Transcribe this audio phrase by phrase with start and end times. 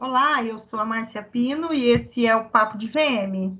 [0.00, 3.58] Olá, eu sou a Márcia Pino e esse é o Papo de VM.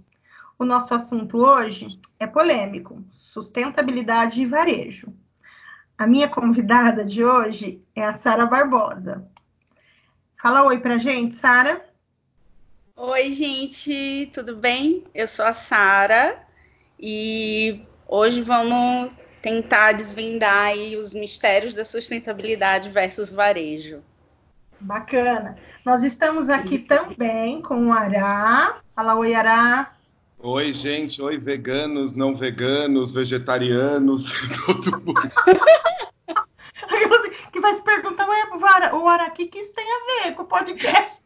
[0.56, 5.12] O nosso assunto hoje é polêmico: sustentabilidade e varejo.
[5.98, 9.28] A minha convidada de hoje é a Sara Barbosa.
[10.40, 11.84] Fala oi pra gente, Sara.
[12.94, 15.02] Oi, gente, tudo bem?
[15.12, 16.40] Eu sou a Sara
[17.00, 19.10] e hoje vamos
[19.42, 24.04] tentar desvendar os mistérios da sustentabilidade versus varejo.
[24.80, 25.56] Bacana.
[25.84, 28.80] Nós estamos aqui também com o Ará.
[28.94, 29.92] Fala oi, Ará.
[30.38, 31.20] Oi, gente.
[31.20, 34.32] Oi, veganos, não veganos, vegetarianos,
[34.66, 35.20] todo mundo.
[37.52, 38.48] que vai se perguntar, ué,
[38.92, 41.20] o Ará, o que, que isso tem a ver com o podcast?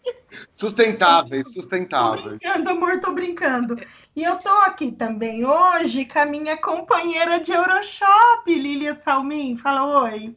[0.54, 2.22] Sustentáveis, sustentáveis.
[2.22, 3.78] Tô brincando, amor, tô brincando.
[4.16, 9.58] E eu tô aqui também hoje com a minha companheira de Euroshop, Lilia Salmin.
[9.58, 10.34] Fala oi.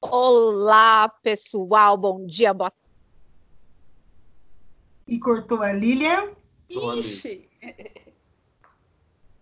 [0.00, 2.72] Olá, pessoal, bom dia, boa
[5.06, 6.30] E cortou a Lilian.
[6.68, 7.48] Ixi!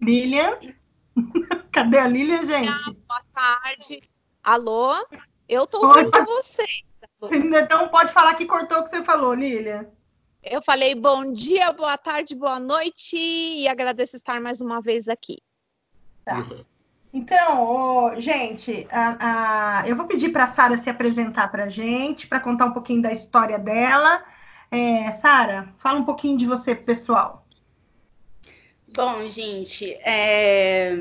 [0.01, 0.59] Lilian?
[1.73, 2.93] Cadê a Lilian, gente?
[3.07, 4.01] Boa tarde.
[4.43, 4.95] Alô?
[5.49, 6.25] Eu tô ouvindo Oi.
[6.25, 6.85] vocês.
[7.31, 9.87] Então pode falar que cortou o que você falou, Lilian.
[10.43, 15.39] Eu falei bom dia, boa tarde, boa noite e agradeço estar mais uma vez aqui.
[16.25, 16.47] Tá.
[17.17, 21.69] Então, oh, gente, a, a, eu vou pedir para a Sara se apresentar para a
[21.71, 24.23] gente, para contar um pouquinho da história dela.
[24.71, 27.47] É, Sara, fala um pouquinho de você, pessoal.
[28.95, 30.95] Bom, gente, é...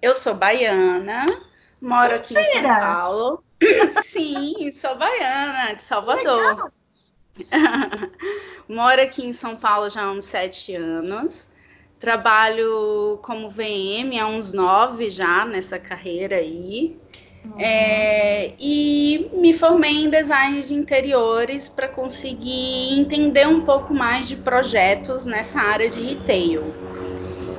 [0.00, 1.26] eu sou baiana,
[1.82, 2.58] moro aqui Mentira.
[2.58, 3.44] em São Paulo.
[4.02, 6.72] Sim, sou baiana, de Salvador.
[8.66, 11.50] moro aqui em São Paulo já há uns sete anos.
[12.00, 16.96] Trabalho como VM há uns nove já nessa carreira aí.
[17.44, 17.60] Uhum.
[17.60, 24.36] É, e me formei em design de interiores para conseguir entender um pouco mais de
[24.36, 26.62] projetos nessa área de retail.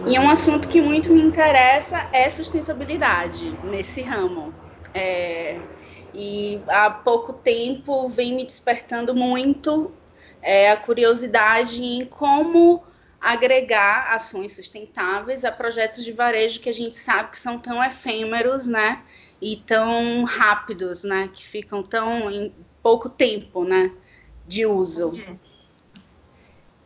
[0.08, 4.52] E um assunto que muito me interessa é sustentabilidade nesse ramo.
[4.92, 5.60] É,
[6.16, 9.92] e há pouco tempo vem me despertando muito
[10.42, 12.84] é, a curiosidade em como
[13.22, 18.66] agregar ações sustentáveis a projetos de varejo que a gente sabe que são tão efêmeros,
[18.66, 19.04] né?
[19.40, 21.30] E tão rápidos, né?
[21.32, 23.92] Que ficam tão em pouco tempo, né?
[24.48, 25.14] De uso.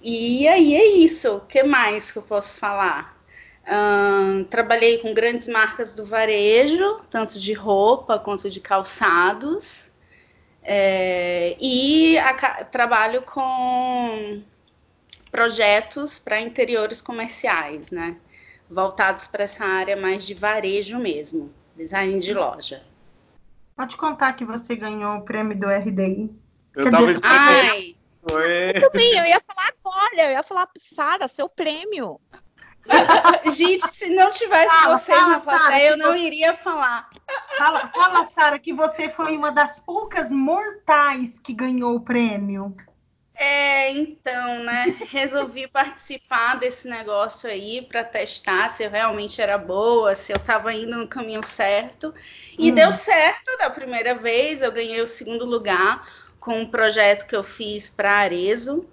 [0.01, 1.37] E aí é isso.
[1.37, 3.15] O que mais que eu posso falar?
[4.49, 9.91] Trabalhei com grandes marcas do varejo, tanto de roupa quanto de calçados.
[10.61, 12.33] É, e a,
[12.65, 14.43] trabalho com
[15.35, 18.15] projetos para interiores comerciais, né?
[18.69, 22.81] Voltados para essa área mais de varejo mesmo, design de loja.
[23.75, 26.33] Pode contar que você ganhou o prêmio do RDI.
[26.73, 27.35] Eu estava esperando.
[27.43, 27.95] Ai,
[28.73, 32.17] eu também, eu ia falar agora, eu ia falar, Sara, seu prêmio.
[33.53, 37.09] Gente, se não tivesse fala, vocês fala, na plateia, eu não iria falar.
[37.57, 42.73] Fala, fala Sara, que você foi uma das poucas mortais que ganhou o prêmio.
[43.37, 44.97] É, então, né?
[45.09, 50.73] Resolvi participar desse negócio aí para testar se eu realmente era boa, se eu estava
[50.73, 52.13] indo no caminho certo.
[52.57, 52.75] E hum.
[52.75, 54.61] deu certo da primeira vez.
[54.61, 56.07] Eu ganhei o segundo lugar
[56.39, 58.85] com um projeto que eu fiz para Arezo,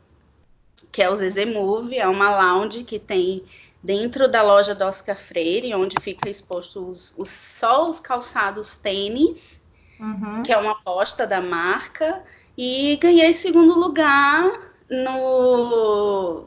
[0.91, 3.45] que é o Zezé Move, é uma lounge que tem
[3.83, 9.63] dentro da loja do Oscar Freire, onde fica exposto os, os, só os calçados tênis,
[10.01, 10.43] uhum.
[10.43, 12.23] que é uma aposta da marca.
[12.57, 16.47] E ganhei segundo lugar no.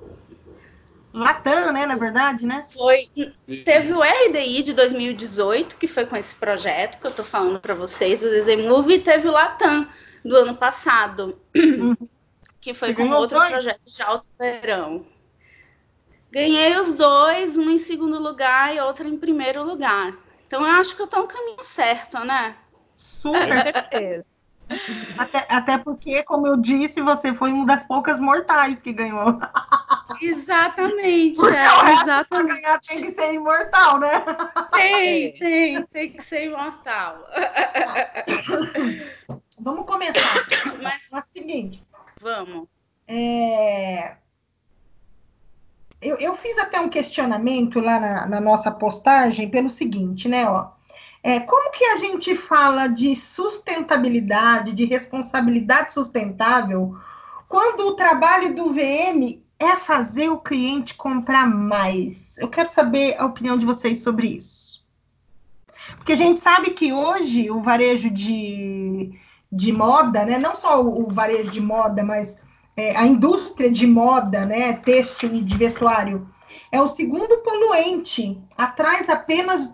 [1.13, 1.85] Latam, né?
[1.85, 2.63] Na verdade, né?
[2.73, 3.09] Foi.
[3.63, 7.73] Teve o RDI de 2018, que foi com esse projeto que eu tô falando para
[7.73, 9.87] vocês, o Desemove, e teve o Latam
[10.23, 11.95] do ano passado, uhum.
[12.59, 13.49] que foi Você com outro dois?
[13.51, 15.05] projeto de alto verão.
[16.31, 20.17] Ganhei os dois, um em segundo lugar e outro em primeiro lugar.
[20.45, 22.57] Então eu acho que eu tô no caminho certo, né?
[22.97, 24.25] Super certeza.
[25.17, 29.39] Até, até porque, como eu disse, você foi uma das poucas mortais que ganhou.
[30.21, 32.61] Exatamente, é, exatamente.
[32.61, 34.23] Ganhar tem que ser imortal, né?
[34.71, 37.23] Tem, tem, tem que ser imortal.
[39.59, 40.45] Vamos começar.
[40.81, 41.83] Mas é o seguinte.
[42.21, 42.67] Vamos.
[43.07, 44.15] É...
[46.01, 50.47] Eu, eu fiz até um questionamento lá na, na nossa postagem pelo seguinte, né?
[50.47, 50.74] Ó,
[51.25, 56.95] é, como que a gente fala de sustentabilidade, de responsabilidade sustentável,
[57.49, 62.37] quando o trabalho do VM é fazer o cliente comprar mais?
[62.37, 64.85] Eu quero saber a opinião de vocês sobre isso.
[65.97, 69.11] Porque a gente sabe que hoje o varejo de,
[69.51, 70.37] de moda, né?
[70.37, 72.39] Não só o, varejo de moda, mas
[72.77, 74.73] é, a indústria de moda, né?
[74.73, 76.29] Têxtil e de vestuário,
[76.71, 79.73] é o segundo poluente, atrás apenas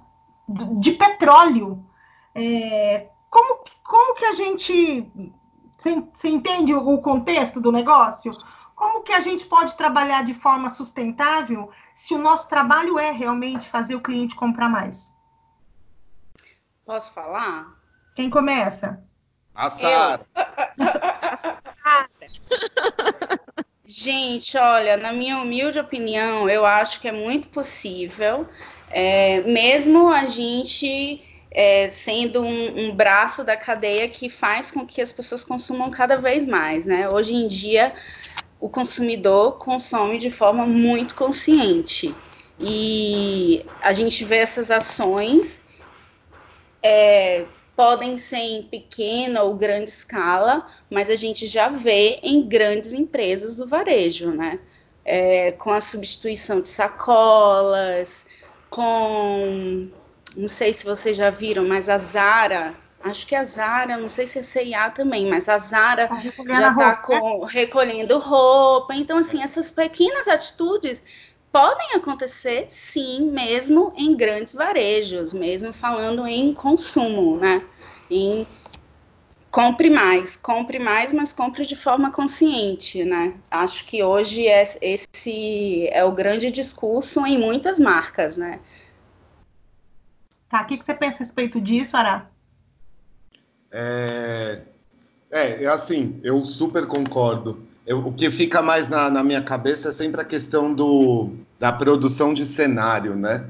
[0.79, 1.85] de petróleo.
[2.35, 5.11] É, como, como que a gente.
[5.77, 8.31] Você entende o contexto do negócio?
[8.75, 13.69] Como que a gente pode trabalhar de forma sustentável se o nosso trabalho é realmente
[13.69, 15.13] fazer o cliente comprar mais?
[16.85, 17.75] Posso falar?
[18.15, 19.03] Quem começa?
[19.53, 20.25] A Sara.
[23.85, 28.47] Gente, olha, na minha humilde opinião, eu acho que é muito possível,
[28.93, 35.01] é, mesmo a gente é, sendo um, um, braço da cadeia que faz com que
[35.01, 37.09] as pessoas consumam cada vez mais, né?
[37.09, 37.93] Hoje em dia,
[38.59, 42.15] o consumidor consome de forma muito consciente.
[42.59, 45.59] E a gente vê essas ações
[46.83, 47.45] é,
[47.75, 53.57] podem ser em pequena ou grande escala, mas a gente já vê em grandes empresas
[53.57, 54.59] do varejo, né?
[55.03, 58.25] É, com a substituição de sacolas,
[58.71, 59.87] com
[60.35, 62.73] não sei se vocês já viram, mas a Zara
[63.03, 66.29] Acho que a Zara, não sei se é CIA também, mas a Zara tá já
[66.69, 67.47] está né?
[67.49, 68.93] recolhendo roupa.
[68.95, 71.01] Então, assim, essas pequenas atitudes
[71.51, 77.63] podem acontecer, sim, mesmo em grandes varejos, mesmo falando em consumo, né?
[78.09, 78.45] Em
[79.51, 83.33] compre mais, compre mais, mas compre de forma consciente, né?
[83.51, 88.59] Acho que hoje é, esse é o grande discurso em muitas marcas, né?
[90.49, 92.29] Tá, o que, que você pensa a respeito disso, Ará?
[93.71, 94.61] É,
[95.29, 97.65] é, é assim, eu super concordo.
[97.85, 101.71] Eu, o que fica mais na, na, minha cabeça é sempre a questão do, da
[101.71, 103.49] produção de cenário, né?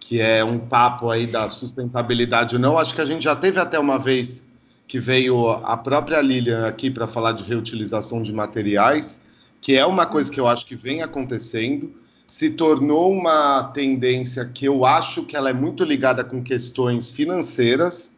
[0.00, 2.78] Que é um papo aí da sustentabilidade ou não.
[2.78, 4.47] Acho que a gente já teve até uma vez
[4.88, 9.20] que veio a própria Lilian aqui para falar de reutilização de materiais,
[9.60, 11.94] que é uma coisa que eu acho que vem acontecendo,
[12.26, 18.12] se tornou uma tendência que eu acho que ela é muito ligada com questões financeiras,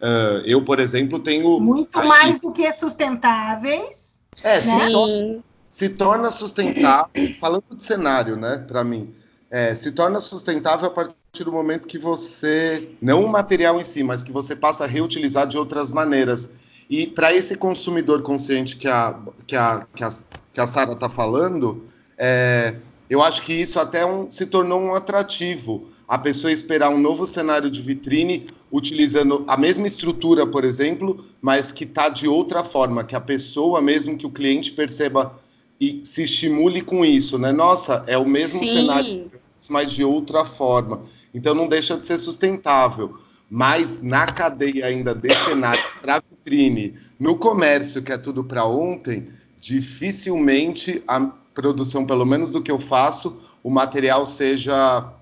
[0.00, 1.60] Uh, eu, por exemplo, tenho.
[1.60, 4.18] Muito aí, mais do que sustentáveis.
[4.42, 4.60] É, né?
[4.60, 9.14] se, torna, se torna sustentável, falando de cenário, né, para mim,
[9.50, 14.02] é, se torna sustentável a partir do momento que você, não o material em si,
[14.02, 16.54] mas que você passa a reutilizar de outras maneiras.
[16.88, 19.16] E para esse consumidor consciente que a,
[19.46, 20.10] que a, que a,
[20.52, 21.84] que a Sara está falando,
[22.18, 22.74] é,
[23.08, 25.88] eu acho que isso até um, se tornou um atrativo.
[26.06, 31.70] A pessoa esperar um novo cenário de vitrine utilizando a mesma estrutura, por exemplo, mas
[31.70, 35.38] que está de outra forma, que a pessoa, mesmo que o cliente perceba
[35.80, 37.52] e se estimule com isso, né?
[37.52, 38.72] Nossa, é o mesmo Sim.
[38.72, 39.30] cenário,
[39.68, 41.04] mas de outra forma.
[41.32, 43.18] Então não deixa de ser sustentável.
[43.48, 49.28] Mas na cadeia ainda de cenário para vitrine, no comércio, que é tudo para ontem,
[49.60, 51.20] dificilmente a
[51.52, 55.12] produção, pelo menos do que eu faço, o material seja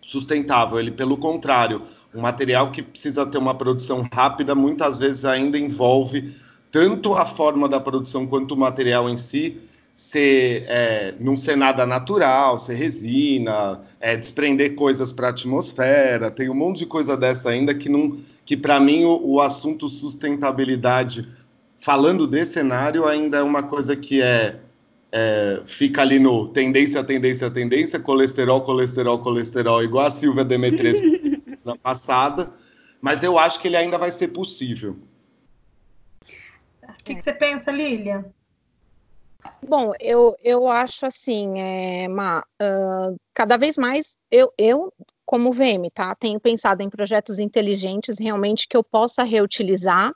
[0.00, 0.78] sustentável.
[0.78, 1.82] Ele, pelo contrário,
[2.14, 6.34] um material que precisa ter uma produção rápida, muitas vezes ainda envolve
[6.70, 9.60] tanto a forma da produção quanto o material em si
[10.00, 16.48] ser é, não ser nada natural, ser resina, é, desprender coisas para a atmosfera, tem
[16.48, 21.28] um monte de coisa dessa ainda que não que para mim o, o, assunto sustentabilidade
[21.78, 24.58] falando de cenário ainda é uma coisa que é,
[25.12, 31.06] é, fica ali no tendência, tendência, tendência, colesterol, colesterol, colesterol, igual a Silvia Demetrescu
[31.64, 32.52] da passada,
[33.00, 34.96] mas eu acho que ele ainda vai ser possível.
[36.82, 38.24] O que, que você pensa, Lília?
[39.70, 44.92] Bom, eu, eu acho assim, é, Ma, uh, cada vez mais eu, eu,
[45.24, 50.10] como VM, tá, tenho pensado em projetos inteligentes realmente que eu possa reutilizar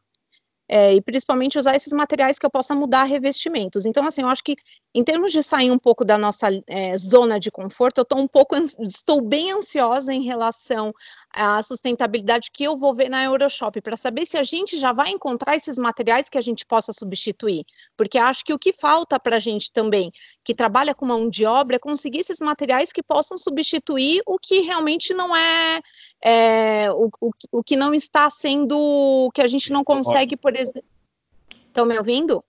[0.68, 3.87] é, e principalmente usar esses materiais que eu possa mudar revestimentos.
[3.87, 4.56] Então, assim, eu acho que
[4.94, 8.28] em termos de sair um pouco da nossa é, zona de conforto, eu estou um
[8.28, 10.94] pouco, estou bem ansiosa em relação
[11.30, 15.10] à sustentabilidade que eu vou ver na Euroshop, para saber se a gente já vai
[15.10, 19.36] encontrar esses materiais que a gente possa substituir, porque acho que o que falta para
[19.36, 20.12] a gente também,
[20.44, 24.60] que trabalha com mão de obra, é conseguir esses materiais que possam substituir o que
[24.60, 25.80] realmente não é,
[26.22, 30.54] é o, o, o que não está sendo, o que a gente não consegue, por
[30.54, 30.88] exemplo.
[31.66, 32.44] Estão me ouvindo?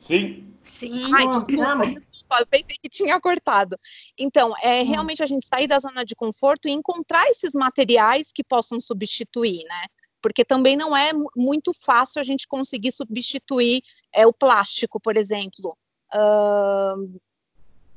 [0.00, 0.54] Sim.
[0.64, 1.14] Sim.
[1.14, 3.78] Ai, desculpa, eu pensei que tinha cortado.
[4.18, 4.86] Então, é hum.
[4.88, 9.62] realmente a gente sair da zona de conforto e encontrar esses materiais que possam substituir,
[9.64, 9.86] né?
[10.22, 15.76] Porque também não é muito fácil a gente conseguir substituir é, o plástico, por exemplo.
[16.14, 17.20] Uh,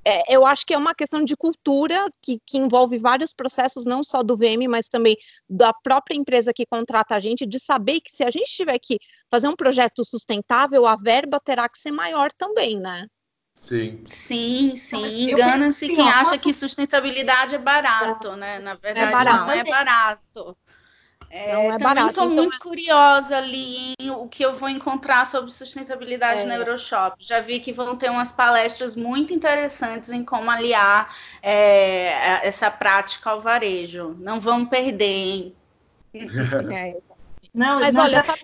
[0.06, 4.04] é, eu acho que é uma questão de cultura que, que, envolve vários processos, não
[4.04, 5.16] só do VM, mas também
[5.50, 8.98] da própria empresa que contrata a gente, de saber que se a gente tiver que
[9.30, 13.08] fazer um projeto sustentável, a verba terá que ser maior também, né?
[13.56, 14.04] Sim.
[14.06, 15.32] Sim, sim.
[15.32, 18.60] Engana-se quem acha que sustentabilidade é barato, né?
[18.60, 19.46] Na é verdade, é barato.
[19.46, 20.58] não é barato.
[21.36, 25.26] É, não é também estou então muito curiosa ali em o que eu vou encontrar
[25.26, 26.46] sobre sustentabilidade é.
[26.46, 27.16] na Euroshop.
[27.18, 31.12] Já vi que vão ter umas palestras muito interessantes em como aliar
[31.42, 34.16] é, essa prática ao varejo.
[34.20, 35.56] Não vamos perder, hein?
[36.72, 36.98] É,
[37.52, 38.42] não, Mas olha, já, sabe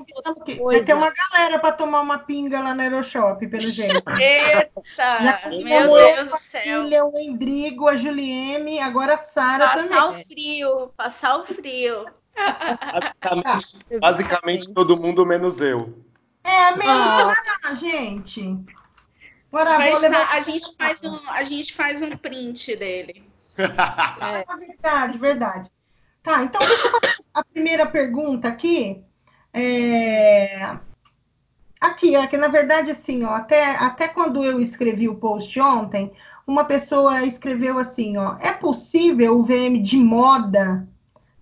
[0.63, 4.03] vai ter uma galera para tomar uma pinga lá no Euroshop, pelo jeito.
[4.19, 4.71] Eita!
[4.97, 6.63] já meu Deus do céu!
[6.63, 9.89] Filha, o Endrigo, a Juliene, agora a Sara também.
[9.89, 12.03] Passar o frio, passar o frio.
[12.35, 15.93] Basicamente, basicamente todo mundo menos eu.
[16.43, 17.33] É, menos ah.
[17.75, 18.57] gente.
[19.51, 20.35] Agora, levar...
[20.35, 23.23] a, gente faz um, a gente faz um print dele.
[23.57, 24.45] é.
[24.53, 25.71] é verdade, verdade.
[26.21, 29.03] Tá, então deixa eu fazer a primeira pergunta aqui.
[29.53, 30.77] É...
[31.79, 36.11] Aqui, aqui, na verdade, assim, ó, até, até quando eu escrevi o post ontem,
[36.45, 40.87] uma pessoa escreveu assim, ó, é possível o VM de moda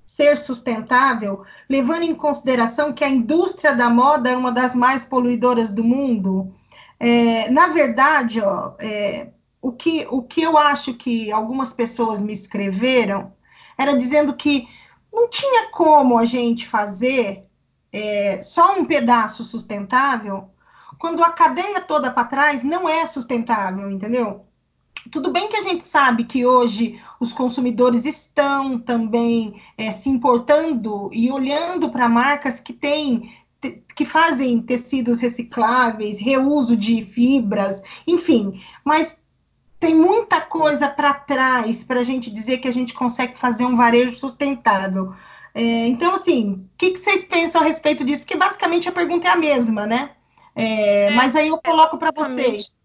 [0.08, 5.74] ser sustentável, levando em consideração que a indústria da moda é uma das mais poluidoras
[5.74, 6.56] do mundo?
[6.98, 12.32] É, na verdade, ó, é, o, que, o que eu acho que algumas pessoas me
[12.32, 13.34] escreveram
[13.78, 14.66] era dizendo que
[15.12, 17.44] não tinha como a gente fazer
[17.92, 20.50] é, só um pedaço sustentável
[20.98, 24.47] quando a cadeia toda para trás não é sustentável, entendeu?
[25.12, 31.10] Tudo bem que a gente sabe que hoje os consumidores estão também é, se importando
[31.14, 33.32] e olhando para marcas que têm
[33.96, 39.20] que fazem tecidos recicláveis, reuso de fibras, enfim, mas
[39.80, 43.76] tem muita coisa para trás para a gente dizer que a gente consegue fazer um
[43.76, 45.14] varejo sustentável.
[45.54, 48.22] É, então, assim, o que, que, vocês pensam a respeito disso?
[48.22, 50.12] Porque basicamente a pergunta é a mesma, né?
[50.56, 52.78] É, é mas aí eu coloco para vocês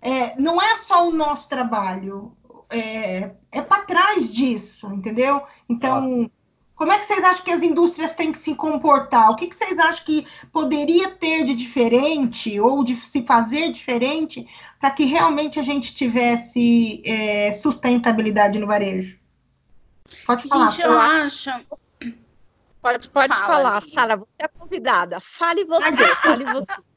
[0.00, 2.36] é, não é só o nosso trabalho,
[2.70, 5.42] é, é para trás disso, entendeu?
[5.68, 6.30] Então,
[6.74, 9.30] como é que vocês acham que as indústrias têm que se comportar?
[9.30, 14.48] O que, que vocês acham que poderia ter de diferente ou de se fazer diferente
[14.80, 19.18] para que realmente a gente tivesse é, sustentabilidade no varejo?
[20.26, 20.68] Pode falar.
[20.68, 21.50] Gente, eu acho.
[22.80, 25.20] Pode, pode Fala, falar, Sara, você é convidada.
[25.20, 26.89] Fale você, fale você.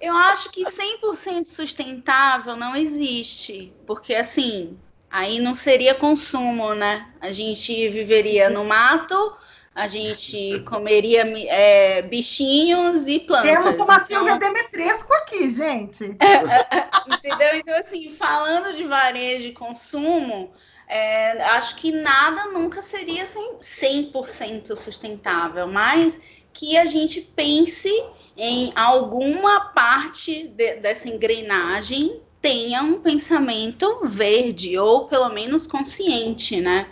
[0.00, 4.78] Eu acho que 100% sustentável não existe, porque assim,
[5.10, 7.06] aí não seria consumo, né?
[7.20, 9.36] A gente viveria no mato,
[9.74, 13.50] a gente comeria é, bichinhos e plantas.
[13.50, 14.06] Temos uma então...
[14.06, 16.04] Silvia Demetresco aqui, gente.
[17.06, 17.56] Entendeu?
[17.56, 20.50] Então, assim, falando de varejo e consumo,
[20.88, 26.18] é, acho que nada nunca seria 100% sustentável, mas
[26.52, 27.90] que a gente pense
[28.36, 36.86] em alguma parte de, dessa engrenagem tenha um pensamento verde, ou pelo menos consciente, né?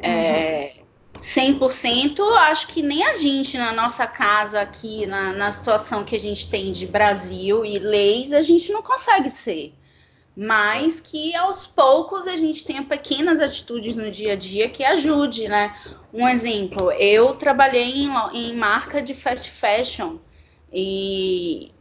[0.00, 0.76] É,
[1.20, 6.18] 100%, acho que nem a gente na nossa casa aqui, na, na situação que a
[6.18, 9.74] gente tem de Brasil e leis, a gente não consegue ser.
[10.36, 15.48] Mas que aos poucos a gente tenha pequenas atitudes no dia a dia que ajude,
[15.48, 15.74] né?
[16.12, 20.18] Um exemplo, eu trabalhei em, em marca de fast fashion
[20.78, 21.72] e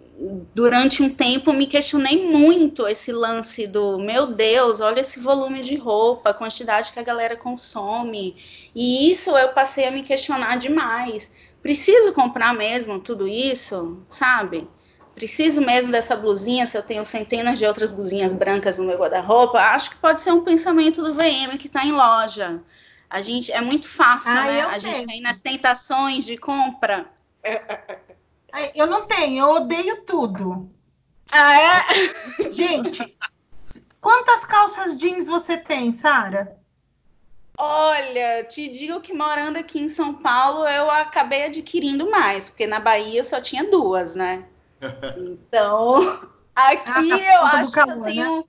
[0.53, 5.75] durante um tempo me questionei muito esse lance do meu Deus, olha esse volume de
[5.75, 8.37] roupa, a quantidade que a galera consome.
[8.73, 11.33] E isso eu passei a me questionar demais.
[11.61, 14.65] Preciso comprar mesmo tudo isso, sabe?
[15.13, 19.59] Preciso mesmo dessa blusinha se eu tenho centenas de outras blusinhas brancas no meu guarda-roupa?
[19.59, 22.61] Acho que pode ser um pensamento do VM que está em loja.
[23.09, 24.61] A gente é muito fácil, ah, né?
[24.61, 27.05] A gente vem nas tentações de compra.
[28.73, 30.69] Eu não tenho, eu odeio tudo.
[31.31, 32.51] Ah, é?
[32.51, 33.17] Gente,
[33.99, 36.57] quantas calças jeans você tem, Sara?
[37.57, 42.79] Olha, te digo que morando aqui em São Paulo, eu acabei adquirindo mais, porque na
[42.79, 44.45] Bahia só tinha duas, né?
[45.17, 48.37] Então, aqui ah, tá eu acho calor, que eu tenho.
[48.37, 48.43] Né?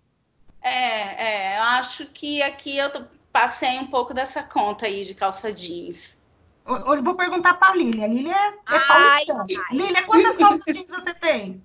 [0.61, 2.91] É, é, eu acho que aqui eu
[3.33, 6.21] passei um pouco dessa conta aí de calça jeans.
[6.67, 8.07] Eu vou perguntar para a Lília.
[8.07, 9.47] Lília é, é paulistana.
[9.71, 11.63] Lília, quantas calças jeans você tem?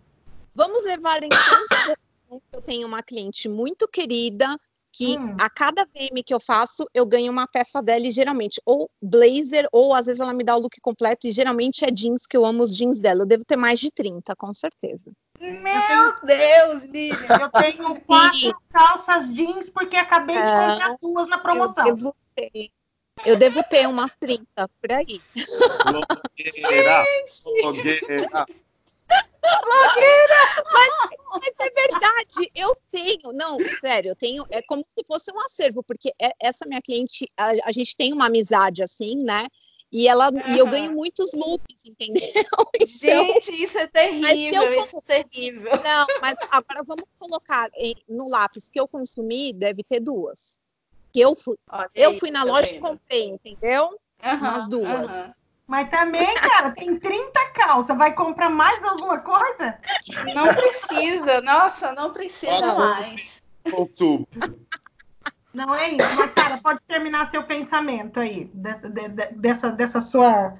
[0.53, 1.95] Vamos levar em consideração
[2.29, 4.57] que eu tenho uma cliente muito querida
[4.93, 5.37] que hum.
[5.39, 9.67] a cada VM que eu faço, eu ganho uma peça dela e geralmente ou blazer
[9.71, 12.45] ou às vezes ela me dá o look completo e geralmente é jeans que eu
[12.45, 13.21] amo os jeans dela.
[13.21, 15.11] Eu devo ter mais de 30, com certeza.
[15.39, 17.27] Meu Deus, Lívia!
[17.41, 21.87] Eu tenho quatro calças jeans porque acabei de comprar duas na promoção.
[21.87, 22.71] Eu devo ter,
[23.25, 25.21] eu devo ter umas 30 por aí.
[25.85, 27.05] Blogueira!
[27.61, 28.45] Blogueira!
[30.71, 30.93] Mas,
[31.31, 35.83] mas, é verdade, eu tenho, não, sério, eu tenho, é como se fosse um acervo,
[35.83, 39.47] porque é, essa minha cliente, a, a gente tem uma amizade assim, né?
[39.91, 40.55] E, ela, uhum.
[40.55, 42.23] e eu ganho muitos loops, entendeu?
[43.03, 45.71] Então, Gente, isso é terrível, eu, isso é terrível.
[45.83, 47.69] Não, mas agora vamos colocar
[48.07, 50.60] no lápis que eu consumi, deve ter duas.
[51.13, 53.99] Que eu fui, Olha eu fui na tá loja e comprei, entendeu?
[54.23, 55.13] Uhum, Umas duas.
[55.13, 55.33] Uhum.
[55.67, 57.97] Mas também, cara, tem 30 calças.
[57.97, 59.77] Vai comprar mais alguma coisa?
[60.35, 63.41] Não precisa, nossa, não precisa mais.
[63.71, 64.27] Outubro.
[65.53, 70.57] Não é isso, mas, Sara, pode terminar seu pensamento aí, dessa, de, dessa, dessa sua.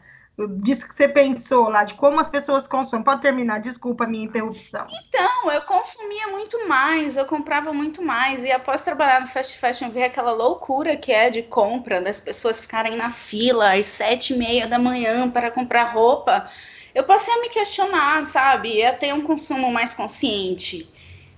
[0.47, 3.03] Disso que você pensou lá, de como as pessoas consomem.
[3.03, 4.87] Pode terminar, desculpa a minha interrupção.
[5.07, 9.89] Então, eu consumia muito mais, eu comprava muito mais, e após trabalhar no fast fashion,
[9.89, 14.37] ver aquela loucura que é de compra, das pessoas ficarem na fila às sete e
[14.37, 16.49] meia da manhã para comprar roupa,
[16.93, 18.77] eu passei a me questionar, sabe?
[18.77, 20.89] E a ter um consumo mais consciente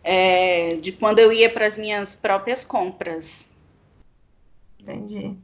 [0.03, 3.51] é, de quando eu ia para as minhas próprias compras.
[4.79, 5.37] Entendi.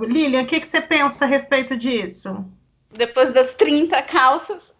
[0.00, 2.44] Lilian, o que, que você pensa a respeito disso?
[2.90, 4.74] Depois das 30 calças.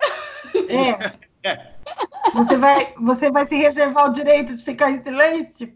[0.69, 1.27] É.
[2.35, 5.73] Você vai, você vai se reservar o direito de ficar em silêncio?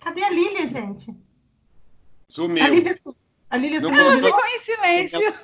[0.00, 1.14] Cadê a Lilian, gente?
[2.28, 2.64] Sumiu.
[2.64, 2.94] A Lilian,
[3.50, 4.20] a Lilian sumiu.
[4.22, 5.34] ficou em silêncio.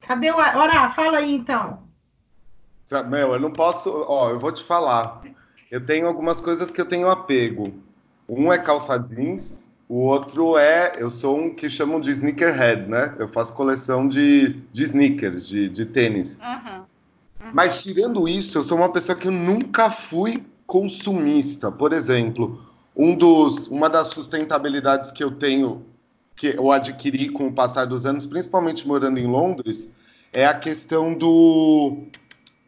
[0.00, 0.90] Cadê o Ora?
[0.90, 1.86] Fala aí então.
[3.08, 4.04] Meu, eu não posso.
[4.08, 5.22] Ó, eu vou te falar.
[5.70, 7.72] Eu tenho algumas coisas que eu tenho apego.
[8.28, 10.94] Um é calça jeans, o outro é.
[10.98, 13.14] Eu sou um que chamam de sneakerhead, né?
[13.18, 16.38] Eu faço coleção de, de sneakers, de, de tênis.
[16.38, 16.76] Uhum.
[17.46, 17.50] Uhum.
[17.52, 21.70] Mas tirando isso, eu sou uma pessoa que eu nunca fui consumista.
[21.70, 22.60] Por exemplo,
[22.96, 25.84] um dos, uma das sustentabilidades que eu tenho
[26.34, 29.90] que eu adquiri com o passar dos anos, principalmente morando em Londres,
[30.34, 32.02] é a questão do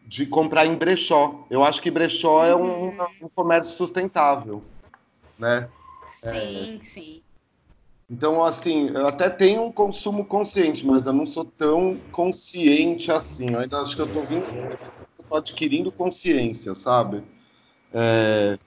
[0.08, 1.44] de comprar em brechó.
[1.50, 3.06] Eu acho que brechó é um, uhum.
[3.24, 4.64] um comércio sustentável,
[5.38, 5.68] né?
[6.08, 6.82] Sim, é...
[6.82, 7.22] sim.
[8.10, 13.52] Então, assim, eu até tenho um consumo consciente, mas eu não sou tão consciente assim.
[13.52, 17.22] Eu ainda acho que eu estou vindo, eu tô adquirindo consciência, sabe?
[17.92, 18.58] É...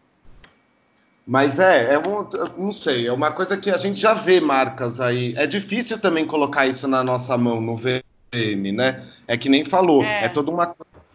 [1.25, 4.99] Mas é, é um, não sei, é uma coisa que a gente já vê marcas
[4.99, 5.33] aí.
[5.35, 9.07] É difícil também colocar isso na nossa mão no VM, né?
[9.27, 10.67] É que nem falou, é, é toda uma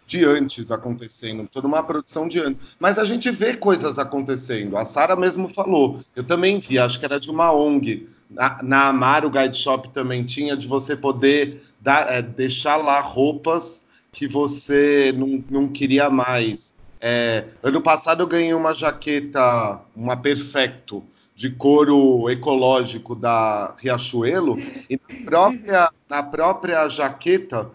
[0.07, 2.61] de antes acontecendo, toda uma produção de antes.
[2.79, 4.77] Mas a gente vê coisas acontecendo.
[4.77, 8.07] A Sara mesmo falou, eu também vi, acho que era de uma ONG.
[8.29, 14.27] Na, na Guide Shop também tinha de você poder dar, é, deixar lá roupas que
[14.27, 16.73] você não, não queria mais.
[16.99, 21.03] É, ano passado eu ganhei uma jaqueta, uma Perfecto,
[21.35, 24.57] de couro ecológico da Riachuelo,
[24.89, 27.69] e na própria, na própria jaqueta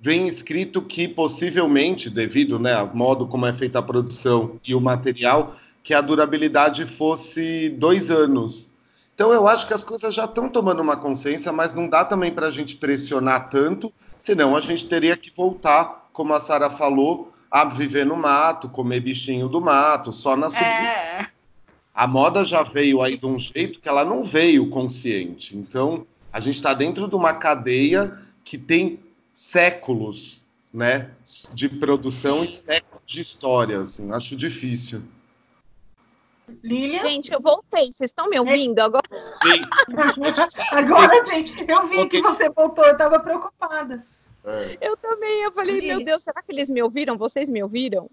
[0.00, 4.80] vem escrito que possivelmente, devido né, ao modo como é feita a produção e o
[4.80, 8.70] material, que a durabilidade fosse dois anos.
[9.14, 12.30] Então eu acho que as coisas já estão tomando uma consciência, mas não dá também
[12.30, 17.32] para a gente pressionar tanto, senão a gente teria que voltar, como a Sara falou,
[17.50, 20.94] a viver no mato, comer bichinho do mato, só na subsistência.
[20.94, 21.26] É.
[21.94, 25.56] A moda já veio aí de um jeito que ela não veio consciente.
[25.56, 29.00] Então, a gente está dentro de uma cadeia que tem
[29.38, 31.12] séculos né,
[31.54, 33.78] de produção e séculos de história.
[33.78, 35.04] Assim, acho difícil.
[36.64, 37.02] Lilian?
[37.02, 37.84] Gente, eu voltei.
[37.84, 39.06] Vocês estão me ouvindo agora?
[39.12, 39.62] Sim.
[40.72, 41.54] agora sim.
[41.68, 42.84] Eu vi que você voltou.
[42.84, 44.04] Eu estava preocupada.
[44.44, 44.78] É.
[44.80, 47.16] Eu também, eu falei, meu Deus, será que eles me ouviram?
[47.16, 48.10] Vocês me ouviram?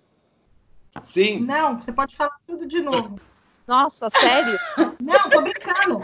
[1.03, 1.39] Sim.
[1.39, 3.19] Não, você pode falar tudo de novo.
[3.65, 4.59] Nossa, sério?
[4.99, 6.01] Não, tô brincando.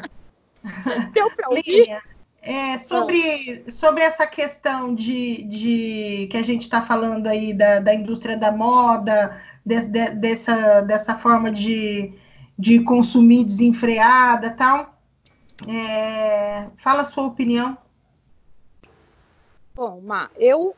[1.14, 2.02] Deu pra ouvir?
[2.44, 7.94] É, sobre, sobre essa questão de, de que a gente está falando aí da, da
[7.94, 12.12] indústria da moda, de, de, dessa, dessa forma de,
[12.58, 15.00] de consumir desenfreada tal,
[15.68, 17.78] é, fala a sua opinião.
[19.76, 20.76] Bom, Ma, eu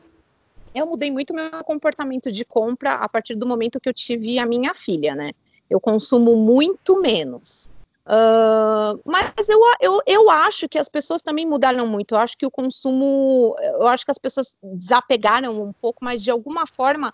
[0.74, 4.44] eu mudei muito meu comportamento de compra a partir do momento que eu tive a
[4.44, 5.30] minha filha, né?
[5.70, 7.70] Eu consumo muito menos.
[8.06, 12.14] Uh, mas eu, eu, eu acho que as pessoas também mudaram muito.
[12.14, 16.30] Eu acho que o consumo, eu acho que as pessoas desapegaram um pouco, mas de
[16.30, 17.12] alguma forma,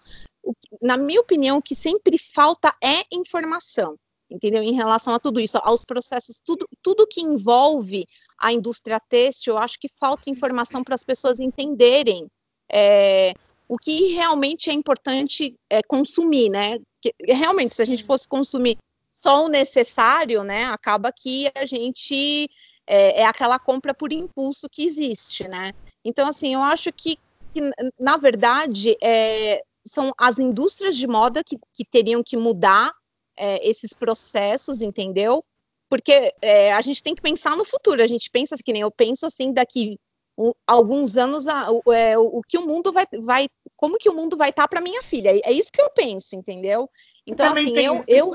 [0.82, 3.96] na minha opinião, o que sempre falta é informação.
[4.30, 4.62] entendeu?
[4.62, 8.06] Em relação a tudo isso, aos processos, tudo, tudo que envolve
[8.38, 12.28] a indústria têxtil, eu acho que falta informação para as pessoas entenderem
[12.72, 13.34] é,
[13.68, 16.78] o que realmente é importante é, consumir, né?
[17.00, 18.76] Que, realmente, se a gente fosse consumir
[19.20, 22.48] só o necessário, né, acaba que a gente
[22.86, 25.72] é, é aquela compra por impulso que existe, né?
[26.02, 27.18] Então, assim, eu acho que,
[27.52, 27.60] que
[27.98, 32.92] na verdade, é, são as indústrias de moda que, que teriam que mudar
[33.36, 35.44] é, esses processos, entendeu?
[35.88, 38.90] Porque é, a gente tem que pensar no futuro, a gente pensa que nem eu
[38.90, 39.98] penso assim, daqui
[40.38, 44.14] um, alguns anos, a, é, o, o, que o mundo vai, vai, como que o
[44.14, 45.30] mundo vai estar tá para minha filha?
[45.36, 46.88] É, é isso que eu penso, entendeu?
[47.26, 48.32] Então, assim, eu, eu,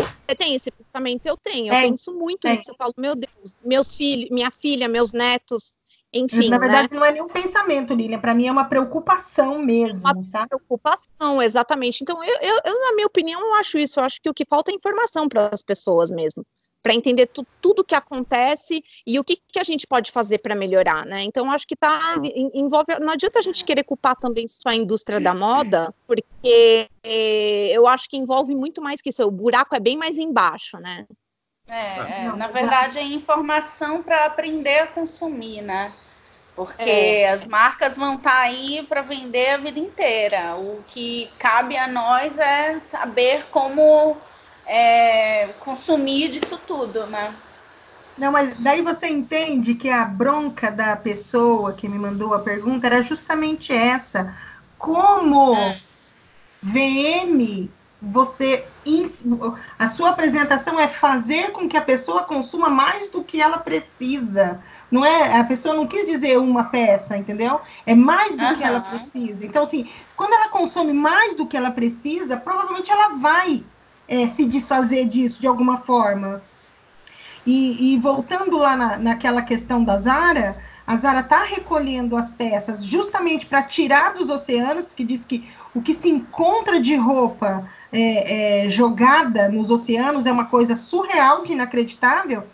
[0.00, 1.26] você tem esse pensamento?
[1.26, 1.72] Eu tenho.
[1.72, 2.70] Eu penso muito nisso.
[2.70, 5.74] Eu falo, meu Deus, meus filhos, minha filha, meus netos,
[6.12, 6.48] enfim.
[6.48, 6.98] Na verdade, né?
[6.98, 8.18] não é nenhum pensamento, Lilian.
[8.18, 10.48] Para mim é uma preocupação mesmo, uma sabe?
[10.48, 12.02] Preocupação, exatamente.
[12.02, 14.00] Então, eu, eu, eu, na minha opinião, não acho isso.
[14.00, 16.44] Eu acho que o que falta é informação para as pessoas mesmo
[16.82, 20.38] para entender tu, tudo o que acontece e o que, que a gente pode fazer
[20.38, 21.22] para melhorar, né?
[21.22, 22.16] Então, acho que tá
[22.52, 22.98] envolve.
[23.00, 27.86] Não adianta a gente querer culpar também só a indústria da moda, porque é, eu
[27.86, 29.22] acho que envolve muito mais que isso.
[29.22, 31.06] O buraco é bem mais embaixo, né?
[31.68, 35.92] É, é na verdade, é informação para aprender a consumir, né?
[36.54, 37.30] Porque é.
[37.30, 40.56] as marcas vão estar tá aí para vender a vida inteira.
[40.56, 44.16] O que cabe a nós é saber como
[44.66, 47.34] é, consumir disso tudo, né?
[48.16, 52.86] Não, mas daí você entende que a bronca da pessoa que me mandou a pergunta
[52.86, 54.34] era justamente essa.
[54.78, 55.80] Como é.
[56.62, 57.70] VM
[58.02, 58.64] você
[59.78, 64.60] a sua apresentação é fazer com que a pessoa consuma mais do que ela precisa.
[64.90, 67.60] Não é a pessoa não quis dizer uma peça, entendeu?
[67.86, 68.56] É mais do uhum.
[68.56, 69.46] que ela precisa.
[69.46, 73.64] Então assim, quando ela consome mais do que ela precisa, provavelmente ela vai
[74.08, 76.42] é, se desfazer disso de alguma forma.
[77.44, 82.84] E, e voltando lá na, naquela questão da Zara, a Zara está recolhendo as peças
[82.84, 88.64] justamente para tirar dos oceanos, porque diz que o que se encontra de roupa é,
[88.64, 92.44] é, jogada nos oceanos é uma coisa surreal, de inacreditável.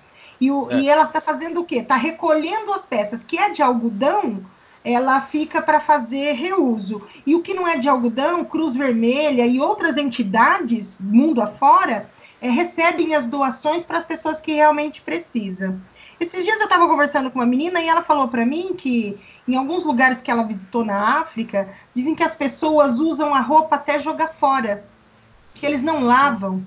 [0.41, 0.81] E, o, é.
[0.81, 1.77] e ela está fazendo o quê?
[1.77, 4.43] Está recolhendo as peças que é de algodão
[4.85, 7.03] ela fica para fazer reuso.
[7.27, 12.11] E o que não é de algodão, Cruz Vermelha e outras entidades, mundo afora,
[12.41, 15.81] é, recebem as doações para as pessoas que realmente precisam.
[16.21, 19.57] Esses dias eu estava conversando com uma menina e ela falou para mim que em
[19.57, 23.99] alguns lugares que ela visitou na África, dizem que as pessoas usam a roupa até
[23.99, 24.85] jogar fora,
[25.55, 26.67] que eles não lavam.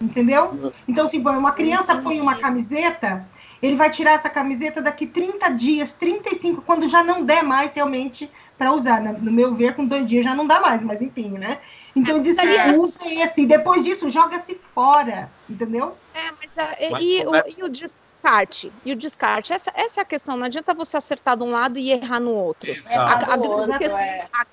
[0.00, 0.72] Entendeu?
[0.86, 3.26] Então, assim, uma criança põe uma camiseta,
[3.62, 8.30] ele vai tirar essa camiseta daqui 30 dias, 35, quando já não der mais realmente
[8.56, 9.00] para usar.
[9.00, 11.58] No meu ver, com dois dias já não dá mais, mas enfim, né?
[11.94, 12.76] Então diz que é.
[12.76, 15.96] usa esse, depois disso joga-se fora, entendeu?
[16.14, 17.44] É, mas, uh, mas e, o, é...
[17.56, 18.72] e, o, descarte?
[18.84, 19.52] E o descarte?
[19.52, 22.32] Essa, essa é a questão, não adianta você acertar de um lado e errar no
[22.32, 22.72] outro.
[22.90, 24.28] A, a, grande questão, é.
[24.32, 24.46] a,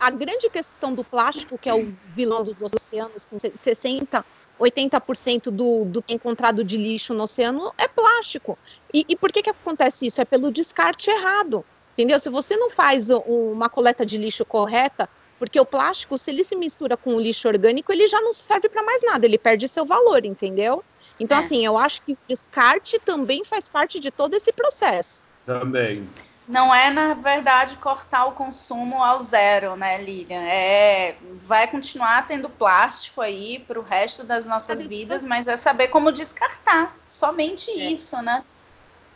[0.00, 4.24] a grande questão do plástico, que é o vilão dos oceanos, com 60
[4.58, 8.58] 80% do, do que é encontrado de lixo no oceano é plástico.
[8.92, 10.20] E, e, por que, que acontece isso?
[10.20, 11.64] É pelo descarte errado.
[11.92, 12.18] Entendeu?
[12.20, 16.54] Se você não faz uma coleta de lixo correta, porque o plástico, se ele se
[16.56, 19.84] mistura com o lixo orgânico, ele já não serve para mais nada, ele perde seu
[19.84, 20.84] valor, entendeu?
[21.18, 21.40] Então, é.
[21.40, 25.22] assim, eu acho que o descarte também faz parte de todo esse processo.
[25.44, 26.08] Também
[26.48, 30.40] não é, na verdade, cortar o consumo ao zero, né, Lilian?
[30.40, 35.88] É, vai continuar tendo plástico aí para o resto das nossas vidas, mas é saber
[35.88, 36.96] como descartar.
[37.06, 37.90] Somente é.
[37.90, 38.42] isso, né?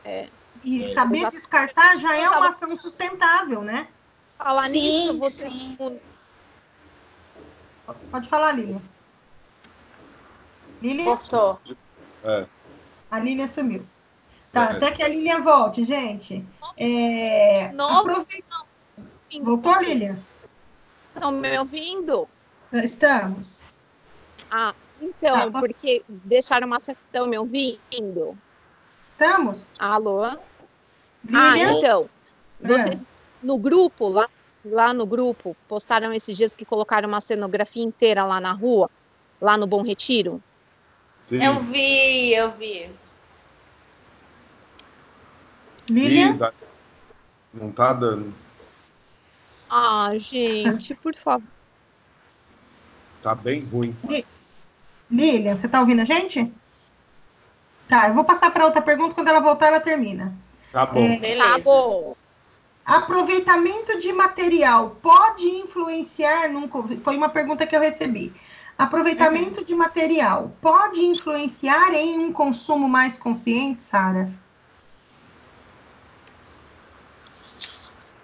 [0.05, 0.29] É.
[0.63, 1.37] E saber Exato.
[1.37, 3.89] descartar já é uma ação sustentável, né?
[4.37, 5.51] Falar sim, nisso, você.
[5.51, 6.01] Sim.
[8.11, 8.83] Pode falar, Lilian.
[10.83, 11.05] Lilian?
[11.05, 11.59] Cortou.
[12.23, 12.47] É.
[13.11, 13.87] A Lilian sumiu.
[14.53, 14.77] Tá, é.
[14.77, 16.45] até que a Lilian volte, gente.
[16.77, 18.27] É, Novo,
[19.41, 20.19] Voltou, Lilian?
[21.15, 22.29] Estão me ouvindo?
[22.73, 23.79] Estamos.
[24.51, 25.67] Ah, então, tá, posso...
[25.67, 28.37] porque deixaram uma sessão me ouvindo.
[29.09, 29.63] Estamos?
[29.79, 30.27] Alô?
[31.25, 31.35] Lilian?
[31.35, 32.11] Ah, então.
[32.63, 32.69] É.
[32.69, 33.07] Vocês,
[33.43, 34.29] no grupo, lá,
[34.65, 38.91] lá no grupo, postaram esses dias que colocaram uma cenografia inteira lá na rua,
[39.41, 40.43] lá no Bom Retiro?
[41.19, 41.43] Sim.
[41.43, 42.91] Eu vi, eu vi.
[45.93, 46.53] Lilian?
[47.53, 48.33] Não tá dando.
[49.69, 51.47] Ah, gente, por favor.
[53.23, 53.97] Tá bem ruim.
[55.11, 56.53] Lilian, você tá ouvindo a gente?
[57.89, 60.35] Tá, eu vou passar para outra pergunta, quando ela voltar, ela termina.
[60.73, 61.05] Tá bom.
[61.05, 61.45] É, Beleza.
[61.45, 62.17] Tá bom.
[62.85, 66.69] Aproveitamento de material pode influenciar num.
[67.05, 68.35] Foi uma pergunta que eu recebi.
[68.77, 69.65] Aproveitamento uhum.
[69.65, 74.33] de material pode influenciar em um consumo mais consciente, Sara?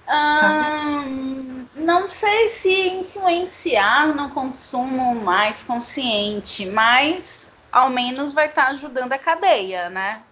[0.08, 8.70] Hum, não sei se influenciar no consumo mais consciente, mas ao menos vai estar tá
[8.70, 10.22] ajudando a cadeia, né?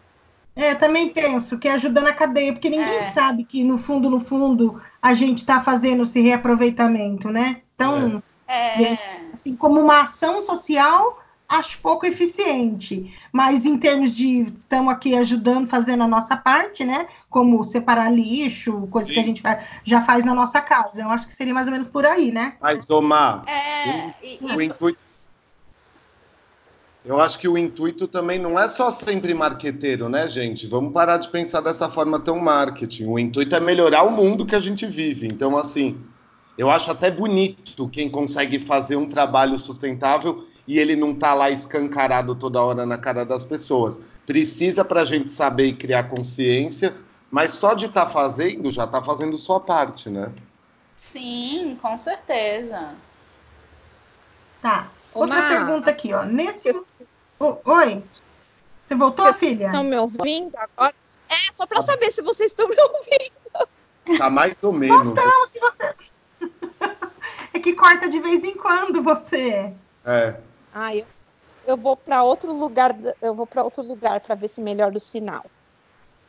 [0.54, 3.02] É, também penso que é ajudando a cadeia, porque ninguém é.
[3.02, 7.60] sabe que no fundo, no fundo, a gente está fazendo esse reaproveitamento, né?
[7.74, 8.96] Então, é.
[9.34, 13.14] assim, como uma ação social, acho pouco eficiente.
[13.32, 17.06] Mas em termos de estamos aqui ajudando, fazendo a nossa parte, né?
[17.30, 19.14] Como separar lixo, coisa Sim.
[19.14, 19.42] que a gente
[19.84, 21.02] já faz na nossa casa.
[21.02, 22.54] Eu acho que seria mais ou menos por aí, né?
[22.60, 24.08] Mas, Omar, é,
[24.42, 25.06] o, e, o intuito
[27.06, 30.66] eu acho que o intuito também não é só sempre marqueteiro, né, gente?
[30.66, 33.04] Vamos parar de pensar dessa forma tão marketing.
[33.06, 35.28] O intuito é melhorar o mundo que a gente vive.
[35.28, 36.00] Então, assim,
[36.58, 41.50] eu acho até bonito quem consegue fazer um trabalho sustentável e ele não tá lá
[41.50, 44.00] escancarado toda hora na cara das pessoas.
[44.26, 46.94] Precisa para a gente saber e criar consciência,
[47.30, 50.32] mas só de estar tá fazendo já está fazendo sua parte, né?
[50.96, 52.94] Sim, com certeza.
[54.60, 54.90] Tá.
[55.14, 55.48] Outra Uma...
[55.48, 56.24] pergunta aqui, ó.
[56.24, 56.70] Nesse.
[57.38, 58.02] Oh, oi.
[58.86, 59.66] Você voltou, vocês filha?
[59.66, 60.94] Estão me ouvindo agora?
[61.28, 64.18] É, só para saber se vocês estão me ouvindo.
[64.18, 65.12] Tá mais ou menos.
[65.12, 65.94] Não, se você.
[67.52, 69.72] é que corta de vez em quando você.
[70.04, 70.36] É.
[70.78, 71.06] Ah, eu,
[71.66, 72.94] eu vou para outro lugar.
[73.22, 75.46] Eu vou para outro lugar para ver se melhora o sinal.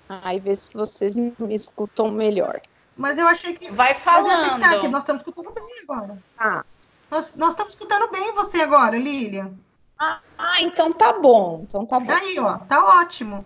[0.07, 2.61] Aí ver se vocês me escutam melhor.
[2.95, 3.69] Mas eu achei que.
[3.69, 4.61] Vai falando.
[4.61, 6.17] Tá, que nós estamos escutando bem agora.
[6.39, 6.63] Ah.
[7.11, 9.51] Nós, nós estamos escutando bem você agora, Lilian.
[9.99, 11.65] Ah, ah, então tá bom.
[11.67, 12.13] Então tá bom.
[12.13, 13.45] Aí, ó, tá ótimo.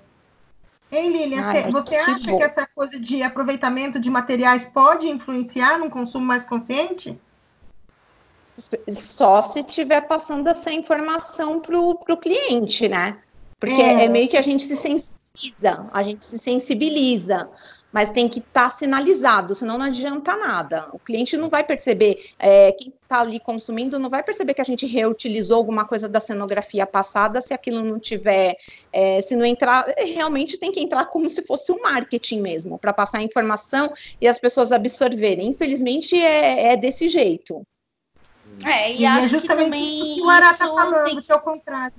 [0.92, 5.80] Hein, Lilian, Ai, você acha que, que essa coisa de aproveitamento de materiais pode influenciar
[5.80, 7.20] num consumo mais consciente?
[8.90, 13.20] Só se estiver passando essa informação para o cliente, né?
[13.60, 14.06] Porque é.
[14.06, 17.50] é meio que a gente se sensibiliza, a gente se sensibiliza
[17.92, 20.88] mas tem que estar tá sinalizado, senão não adianta nada.
[20.94, 24.66] O cliente não vai perceber, é, quem está ali consumindo não vai perceber que a
[24.66, 28.56] gente reutilizou alguma coisa da cenografia passada se aquilo não tiver,
[28.92, 32.94] é, se não entrar, realmente tem que entrar como se fosse um marketing mesmo, para
[32.94, 35.50] passar a informação e as pessoas absorverem.
[35.50, 37.66] Infelizmente é, é desse jeito.
[38.66, 40.12] É, e, e é acho é que também.
[40.12, 41.22] O que o Ará está falando, tem...
[41.22, 41.94] que é o contrário.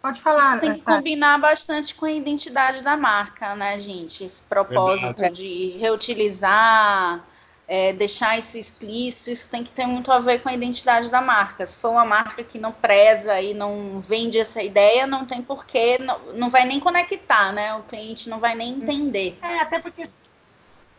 [0.00, 0.52] Pode falar.
[0.52, 4.24] Isso tem que combinar bastante com a identidade da marca, né, gente?
[4.24, 5.34] Esse propósito Verdade.
[5.34, 7.22] de reutilizar,
[7.68, 11.20] é, deixar isso explícito, isso tem que ter muito a ver com a identidade da
[11.20, 11.66] marca.
[11.66, 15.98] Se for uma marca que não preza e não vende essa ideia, não tem porquê,
[15.98, 17.74] não, não vai nem conectar, né?
[17.74, 19.38] O cliente não vai nem entender.
[19.42, 20.08] É, até porque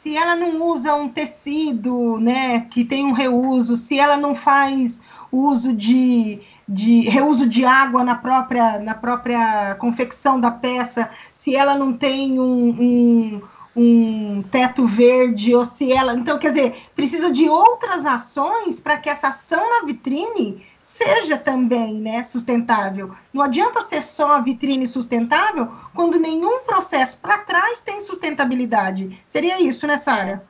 [0.01, 4.99] se ela não usa um tecido, né, que tem um reuso, se ela não faz
[5.31, 11.77] uso de de reuso de água na própria, na própria confecção da peça, se ela
[11.77, 13.41] não tem um, um,
[13.75, 16.13] um teto verde, ou se ela.
[16.13, 21.95] Então, quer dizer, precisa de outras ações para que essa ação na vitrine seja também
[21.95, 23.15] né, sustentável.
[23.31, 29.21] Não adianta ser só a vitrine sustentável quando nenhum processo para trás tem sustentabilidade.
[29.25, 30.43] Seria isso, né, Sara?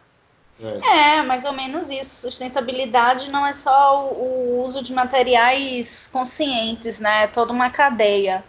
[0.60, 1.18] É.
[1.18, 2.22] é, mais ou menos isso.
[2.22, 7.24] Sustentabilidade não é só o, o uso de materiais conscientes, né?
[7.24, 8.44] É toda uma cadeia.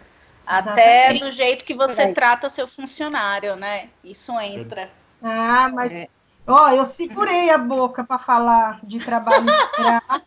[0.45, 1.23] Até Exatamente.
[1.23, 2.11] do jeito que você é.
[2.11, 3.89] trata seu funcionário, né?
[4.03, 4.89] Isso entra.
[5.21, 6.07] Ah, mas é.
[6.45, 10.21] ó, eu segurei a boca para falar de trabalho escravo.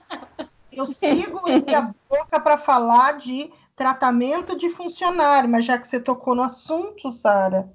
[0.76, 6.34] eu segurei a boca para falar de tratamento de funcionário, mas já que você tocou
[6.34, 7.68] no assunto, Sara.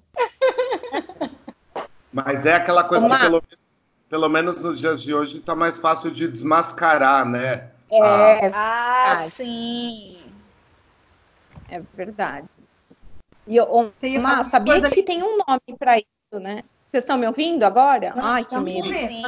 [2.11, 3.17] Mas é aquela coisa Uma...
[3.17, 3.61] que pelo menos
[4.11, 7.69] pelo menos nos dias de hoje, está mais fácil de desmascarar, né?
[7.89, 10.21] É, ah, ah sim.
[11.69, 12.45] É verdade.
[13.47, 16.63] E eu, uma, sabia que tem um nome para isso, né?
[16.85, 18.13] Vocês estão me ouvindo agora?
[18.13, 18.93] Não, Ai, que medo.
[18.93, 19.23] Sim.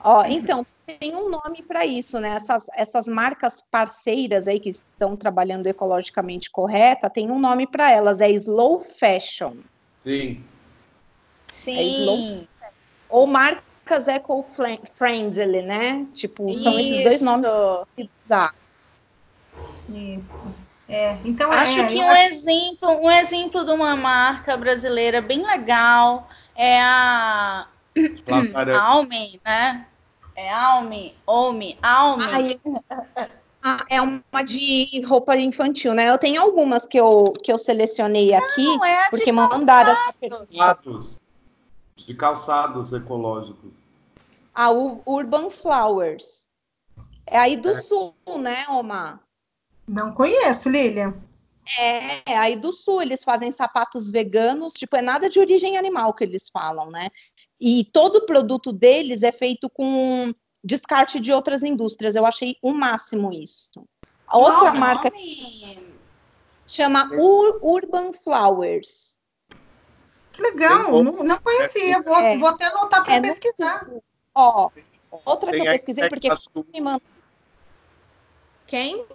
[0.00, 2.36] Ó, então, tem um nome para isso, né?
[2.36, 8.20] Essas, essas marcas parceiras aí que estão trabalhando ecologicamente correta, tem um nome para elas,
[8.20, 9.54] é slow fashion.
[10.00, 10.42] Sim.
[11.48, 11.78] Sim.
[11.78, 12.46] É slow
[13.08, 16.06] ou marcas eco-friendly, né?
[16.12, 16.80] Tipo, são Isso.
[16.80, 17.46] esses dois nomes
[17.96, 18.52] que dá.
[19.88, 20.54] Isso.
[20.88, 22.28] É, então acho é, que um acho...
[22.28, 27.66] exemplo, um exemplo de uma marca brasileira bem legal é a
[28.80, 29.86] Alme, né?
[30.34, 32.60] É Alme, Alme, Alme.
[33.62, 36.08] Ah, é uma de roupa infantil, né?
[36.08, 40.46] Eu tenho algumas que eu, que eu selecionei aqui, Não, é porque mandaram essa pergunta
[41.96, 43.74] de calçados ecológicos.
[44.54, 46.46] A Urban Flowers.
[47.26, 47.80] É aí do é.
[47.80, 49.20] sul, né, Omar?
[49.88, 51.14] Não conheço, Lilian.
[51.76, 56.14] É, é, aí do sul eles fazem sapatos veganos, tipo, é nada de origem animal
[56.14, 57.08] que eles falam, né?
[57.60, 62.16] E todo o produto deles é feito com descarte de outras indústrias.
[62.16, 63.70] Eu achei o máximo isso.
[64.26, 65.94] A outra Nossa, marca nome.
[66.66, 69.16] chama Ur Urban Flowers.
[70.32, 72.02] Que legal, não, não conhecia.
[72.02, 73.88] Vou, é, vou até anotar para é, pesquisar.
[74.34, 74.70] Ó,
[75.24, 76.28] outra Tem que eu pesquisei porque
[76.74, 77.02] me mandou.
[78.66, 79.06] Quem?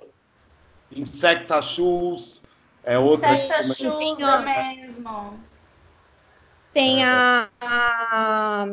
[0.91, 2.41] Insecta Shoes
[2.83, 3.33] é outra.
[3.33, 5.50] Insecta Shoes é mesmo.
[6.73, 8.65] Tem a, a,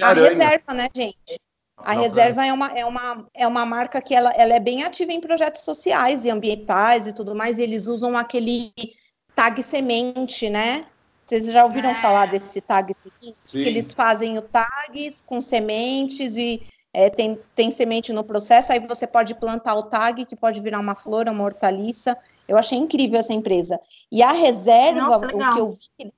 [0.00, 1.40] a reserva, né, gente?
[1.76, 5.12] A reserva é uma, é, uma, é uma marca que ela, ela é bem ativa
[5.12, 7.58] em projetos sociais e ambientais e tudo mais.
[7.58, 8.72] E eles usam aquele
[9.34, 10.86] tag semente, né?
[11.26, 11.94] Vocês já ouviram é.
[11.96, 13.36] falar desse tag semente?
[13.44, 16.62] Que eles fazem o tags com sementes e
[16.94, 20.78] é, tem, tem semente no processo, aí você pode plantar o tag, que pode virar
[20.78, 22.16] uma flor, uma hortaliça.
[22.46, 23.80] Eu achei incrível essa empresa.
[24.10, 26.12] E a reserva, Nossa, o que eu vi, eles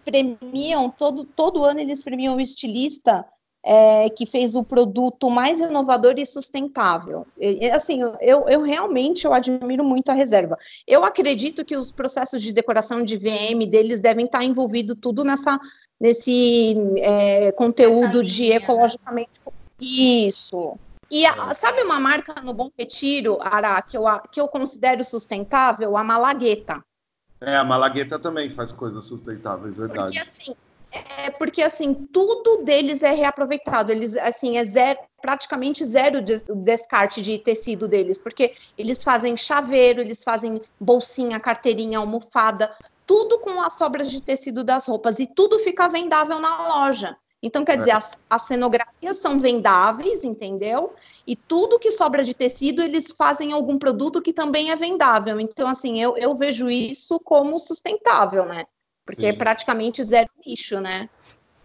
[0.00, 3.24] premiam, todo, todo ano eles premiam o estilista
[3.64, 7.26] é, que fez o produto mais inovador e sustentável.
[7.38, 10.56] E, assim, eu, eu realmente eu admiro muito a reserva.
[10.86, 15.58] Eu acredito que os processos de decoração de VM deles devem estar envolvidos tudo nessa
[16.00, 18.56] nesse é, conteúdo de né?
[18.56, 19.40] ecologicamente
[19.80, 20.78] isso.
[21.10, 25.96] E a, sabe uma marca no Bom Retiro, Ara, que eu, que eu considero sustentável?
[25.96, 26.84] A Malagueta.
[27.40, 30.18] É, a Malagueta também faz coisas sustentáveis, verdade.
[30.18, 30.56] Porque assim,
[30.90, 33.92] é porque assim, tudo deles é reaproveitado.
[33.92, 40.00] Eles assim, é zero, praticamente zero de, descarte de tecido deles, porque eles fazem chaveiro,
[40.00, 42.74] eles fazem bolsinha, carteirinha, almofada,
[43.06, 47.16] tudo com as sobras de tecido das roupas e tudo fica vendável na loja.
[47.42, 47.76] Então, quer é.
[47.76, 50.94] dizer, as, as cenografias são vendáveis, entendeu?
[51.26, 55.38] E tudo que sobra de tecido, eles fazem algum produto que também é vendável.
[55.38, 58.64] Então, assim, eu, eu vejo isso como sustentável, né?
[59.06, 59.28] Porque Sim.
[59.28, 61.08] é praticamente zero lixo, né?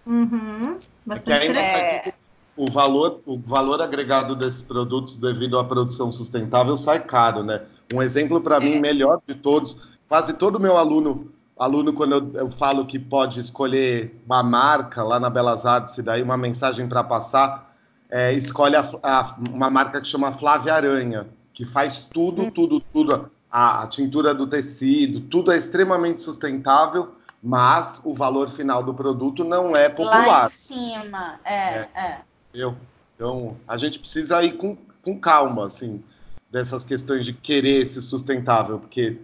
[0.05, 0.77] Uhum,
[1.09, 2.13] é que ainda é...
[2.57, 7.65] o valor, o valor agregado desses produtos devido à produção sustentável sai caro, né?
[7.93, 8.59] Um exemplo para é.
[8.59, 11.31] mim melhor de todos, quase todo meu aluno,
[11.63, 16.03] aluno quando eu, eu, falo que pode escolher uma marca lá na Belas Artes e
[16.03, 17.75] daí uma mensagem para passar,
[18.09, 22.51] é, escolhe a, a, uma marca que chama Flávia Aranha, que faz tudo, hum.
[22.51, 28.81] tudo, tudo, a, a tintura do tecido, tudo é extremamente sustentável mas o valor final
[28.81, 30.25] do produto não é popular.
[30.25, 31.89] Lá em cima, é, é.
[31.93, 32.21] é.
[32.53, 32.73] Eu,
[33.15, 36.01] então, a gente precisa ir com, com calma, assim,
[36.49, 39.17] dessas questões de querer ser sustentável, porque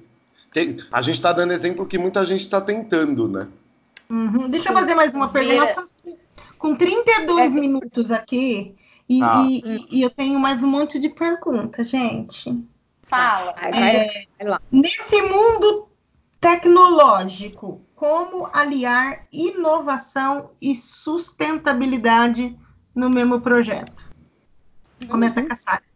[0.51, 3.47] tem, a gente está dando exemplo que muita gente está tentando, né?
[4.09, 4.49] Uhum.
[4.49, 5.57] Deixa eu fazer mais uma pergunta.
[5.57, 6.19] Nós estamos
[6.57, 7.59] com 32 é.
[7.59, 8.75] minutos aqui
[9.07, 9.45] e, ah.
[9.47, 12.63] e, e, eu tenho mais um monte de perguntas, gente.
[13.03, 13.55] Fala.
[13.59, 14.25] É,
[14.71, 15.87] nesse mundo
[16.39, 22.55] tecnológico, como aliar inovação e sustentabilidade
[22.93, 24.07] no mesmo projeto?
[25.07, 25.45] Começa uhum.
[25.47, 25.88] a caçar.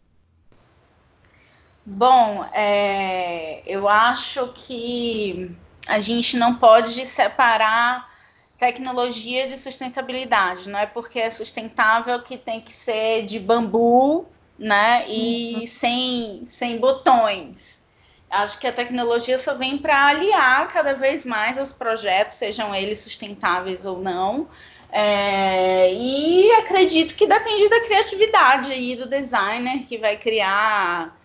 [1.86, 5.52] Bom, é, eu acho que
[5.88, 8.10] a gente não pode separar
[8.58, 10.70] tecnologia de sustentabilidade.
[10.70, 14.26] Não é porque é sustentável que tem que ser de bambu,
[14.58, 15.06] né?
[15.10, 15.68] E uhum.
[15.68, 17.84] sem, sem botões.
[18.30, 23.00] Acho que a tecnologia só vem para aliar cada vez mais os projetos, sejam eles
[23.00, 24.48] sustentáveis ou não.
[24.90, 31.16] É, e acredito que depende da criatividade aí do designer que vai criar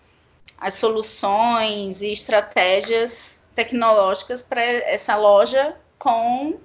[0.59, 6.59] as soluções e estratégias tecnológicas para essa loja com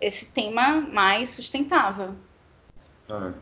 [0.00, 2.14] esse tema mais sustentável.
[3.08, 3.32] Ah.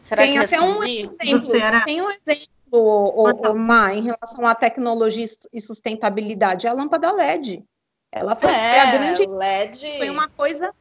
[0.00, 1.52] Será tem que até um exemplo.
[1.84, 6.72] Tem um exemplo o, o, o Má, em relação à tecnologia e sustentabilidade, é a
[6.72, 7.64] lâmpada LED.
[8.10, 9.26] Ela foi, é, a grande.
[9.26, 9.98] LED.
[9.98, 10.74] Foi uma coisa.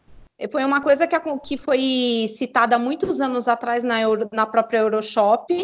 [0.50, 5.56] Foi uma coisa que, que foi citada muitos anos atrás na, Euro, na própria Euroshop,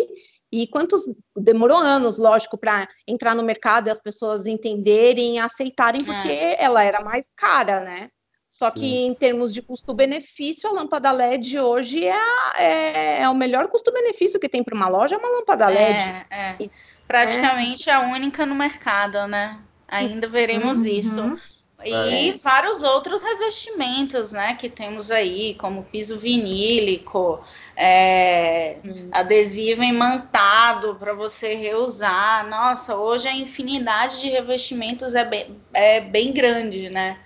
[0.51, 6.03] e quantos demorou anos, lógico, para entrar no mercado e as pessoas entenderem e aceitarem,
[6.03, 6.63] porque é.
[6.63, 8.09] ela era mais cara, né?
[8.49, 8.79] Só Sim.
[8.79, 12.17] que em termos de custo-benefício, a lâmpada LED hoje é,
[12.57, 16.01] é, é o melhor custo-benefício que tem para uma loja, é uma lâmpada LED.
[16.01, 16.55] É, é.
[16.59, 16.71] E,
[17.07, 19.59] Praticamente a única no mercado, né?
[19.87, 20.85] Ainda veremos uhum.
[20.85, 21.39] isso.
[21.83, 22.33] E é.
[22.33, 27.41] vários outros revestimentos, né, que temos aí, como piso vinílico,
[27.81, 29.09] é, hum.
[29.09, 32.45] adesivo imantado para você reusar.
[32.49, 37.17] Nossa, hoje a infinidade de revestimentos é bem, é bem grande, né?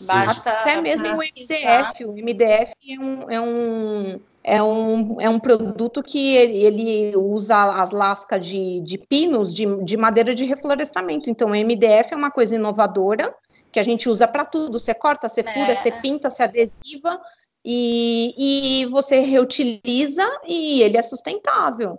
[0.00, 2.04] Basta Até mesmo o MDF.
[2.04, 7.80] O MDF é um, é um, é um, é um produto que ele, ele usa
[7.80, 11.30] as lascas de, de pinos de, de madeira de reflorestamento.
[11.30, 13.32] Então, o MDF é uma coisa inovadora
[13.70, 14.80] que a gente usa para tudo.
[14.80, 15.74] Você corta, você fura, é.
[15.76, 17.20] você pinta, você adesiva
[17.64, 21.98] e, e você reutiliza e ele é sustentável.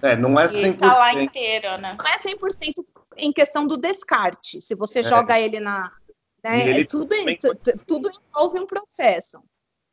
[0.00, 0.74] É, não é 100%.
[0.74, 1.96] E tá lá inteiro, né?
[1.98, 2.84] Não é 100%
[3.16, 4.60] em questão do descarte.
[4.60, 5.02] Se você é.
[5.02, 5.90] joga ele na...
[6.42, 7.08] Né, ele tudo,
[7.84, 9.42] tudo envolve um processo.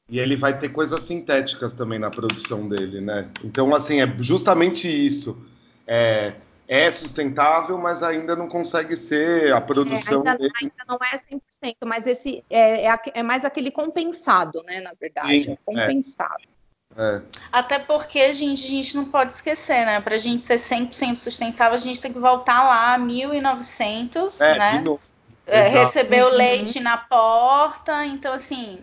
[0.08, 3.32] E ele vai ter coisas sintéticas também na produção dele, né?
[3.44, 5.44] Então, assim, é justamente isso.
[5.88, 6.36] É,
[6.68, 10.54] é sustentável, mas ainda não consegue ser a produção é, ainda, dele.
[10.62, 11.42] Ainda não é 100%,
[11.86, 14.82] mas esse é, é, é mais aquele compensado, né?
[14.82, 16.44] Na verdade, Sim, é compensado.
[16.98, 17.22] É.
[17.52, 20.00] Até porque, gente, a gente não pode esquecer, né?
[20.00, 24.58] Para a gente ser 100% sustentável, a gente tem que voltar lá a 1900, é,
[24.58, 24.84] né?
[25.46, 26.36] É, receber o uhum.
[26.36, 26.84] leite uhum.
[26.84, 28.06] na porta.
[28.06, 28.80] Então, assim,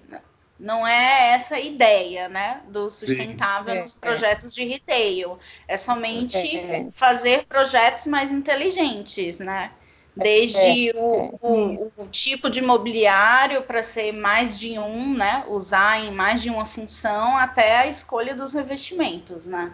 [0.62, 3.80] não é essa a ideia, né, do sustentável Sim.
[3.80, 4.00] nos é, é.
[4.00, 5.38] projetos de retail.
[5.66, 9.72] É somente é, fazer projetos mais inteligentes, né?
[10.14, 15.44] Desde é, o, o, o, tipo de mobiliário para ser mais de um, né?
[15.48, 19.72] Usar em mais de uma função, até a escolha dos revestimentos, né?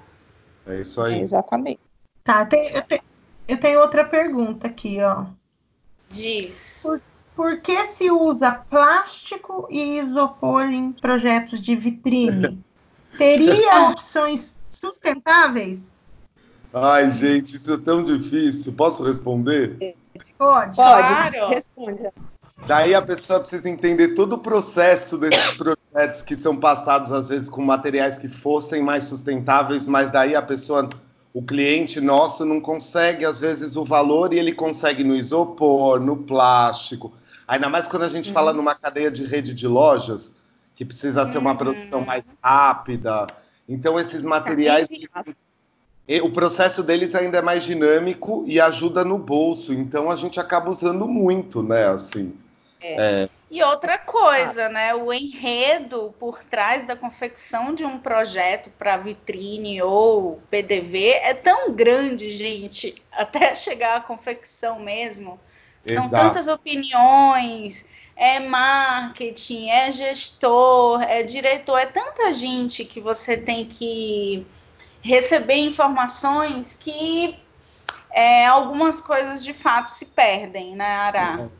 [0.64, 1.20] É isso aí.
[1.20, 1.80] exatamente.
[2.22, 3.02] Tá, tem, eu, tenho,
[3.48, 5.24] eu tenho outra pergunta aqui, ó.
[6.08, 6.80] Diz.
[6.82, 7.00] Por
[7.38, 12.58] por que se usa plástico e isopor em projetos de vitrine?
[13.16, 15.94] Teria opções sustentáveis?
[16.74, 18.72] Ai, gente, isso é tão difícil.
[18.72, 19.96] Posso responder?
[20.36, 20.74] Pode.
[20.74, 21.48] Pode, claro.
[21.48, 22.08] responde.
[22.66, 27.48] Daí a pessoa precisa entender todo o processo desses projetos que são passados, às vezes,
[27.48, 30.88] com materiais que fossem mais sustentáveis, mas daí a pessoa,
[31.32, 36.16] o cliente nosso, não consegue, às vezes, o valor e ele consegue no isopor, no
[36.16, 37.12] plástico.
[37.46, 38.34] Ainda mais quando a gente uhum.
[38.34, 40.36] fala numa cadeia de rede de lojas,
[40.74, 41.56] que precisa ser uma uhum.
[41.56, 43.26] produção mais rápida.
[43.68, 44.88] Então, esses materiais.
[46.22, 49.74] O processo deles ainda é mais dinâmico e ajuda no bolso.
[49.74, 51.86] Então, a gente acaba usando muito, né?
[51.86, 52.34] Assim.
[52.80, 53.24] É.
[53.24, 53.28] É.
[53.50, 54.94] E outra coisa, né?
[54.94, 61.72] O enredo por trás da confecção de um projeto para vitrine ou PDV é tão
[61.72, 65.38] grande, gente, até chegar à confecção mesmo
[65.86, 66.10] são Exato.
[66.10, 74.46] tantas opiniões, é marketing, é gestor, é diretor, é tanta gente que você tem que
[75.08, 77.34] receber informações que
[78.10, 81.50] é, algumas coisas de fato se perdem, né, Ara?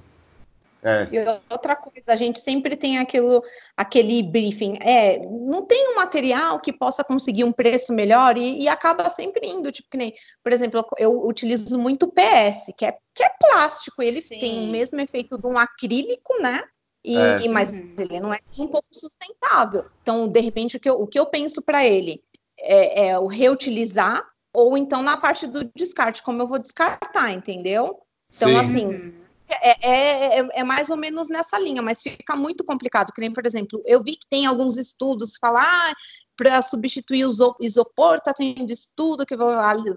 [0.82, 1.09] É.
[1.11, 1.18] E
[1.51, 3.42] outra coisa, a gente sempre tem aquilo,
[3.76, 4.74] aquele briefing.
[4.80, 9.49] É, não tem um material que possa conseguir um preço melhor e, e acaba sempre
[9.49, 14.03] indo, tipo que nem, por exemplo, eu, utilizo muito PS, que é, que é plástico,
[14.03, 14.38] ele Sim.
[14.38, 16.62] tem o mesmo efeito de um acrílico, né?
[17.05, 17.49] E, é.
[17.49, 17.94] Mas uhum.
[17.99, 19.84] ele não é um pouco sustentável.
[20.03, 22.22] Então, de repente, o que eu, o que eu penso para ele
[22.59, 27.99] é, é o reutilizar ou então na parte do descarte, como eu vou descartar, entendeu?
[28.35, 28.57] Então, Sim.
[28.57, 29.15] assim,
[29.49, 33.13] é, é, é, é, mais ou menos nessa linha, mas fica muito complicado.
[33.13, 35.93] Que nem, por exemplo, eu vi que tem alguns estudos que falam ah,
[36.39, 39.36] para substituir o isopor, está tendo estudo que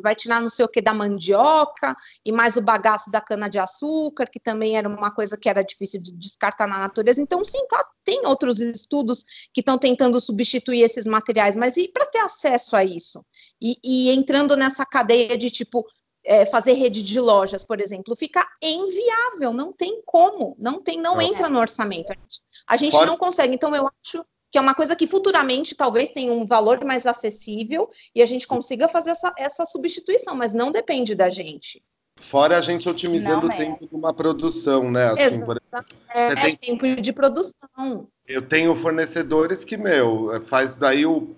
[0.01, 4.39] vai tirar não sei o que da mandioca e mais o bagaço da cana-de-açúcar, que
[4.39, 7.21] também era uma coisa que era difícil de descartar na natureza.
[7.21, 9.23] Então, sim, tá, tem outros estudos
[9.53, 13.23] que estão tentando substituir esses materiais, mas e para ter acesso a isso?
[13.61, 15.85] E, e entrando nessa cadeia de tipo,
[16.25, 21.21] é, fazer rede de lojas, por exemplo, fica inviável, não tem como, não tem, não,
[21.21, 22.11] entra no orçamento.
[22.11, 23.53] A gente, a gente não consegue.
[23.53, 27.89] Então, eu acho que é uma coisa que futuramente talvez tenha um valor mais acessível
[28.13, 31.81] e a gente consiga fazer essa, essa substituição, mas não depende da gente.
[32.19, 35.05] Fora a gente otimizando não, o tempo de uma produção, né?
[35.11, 35.45] Assim, Exato.
[35.45, 36.55] por exemplo, é, tem...
[36.55, 38.07] tempo de produção.
[38.27, 41.35] Eu tenho fornecedores que, meu, faz daí o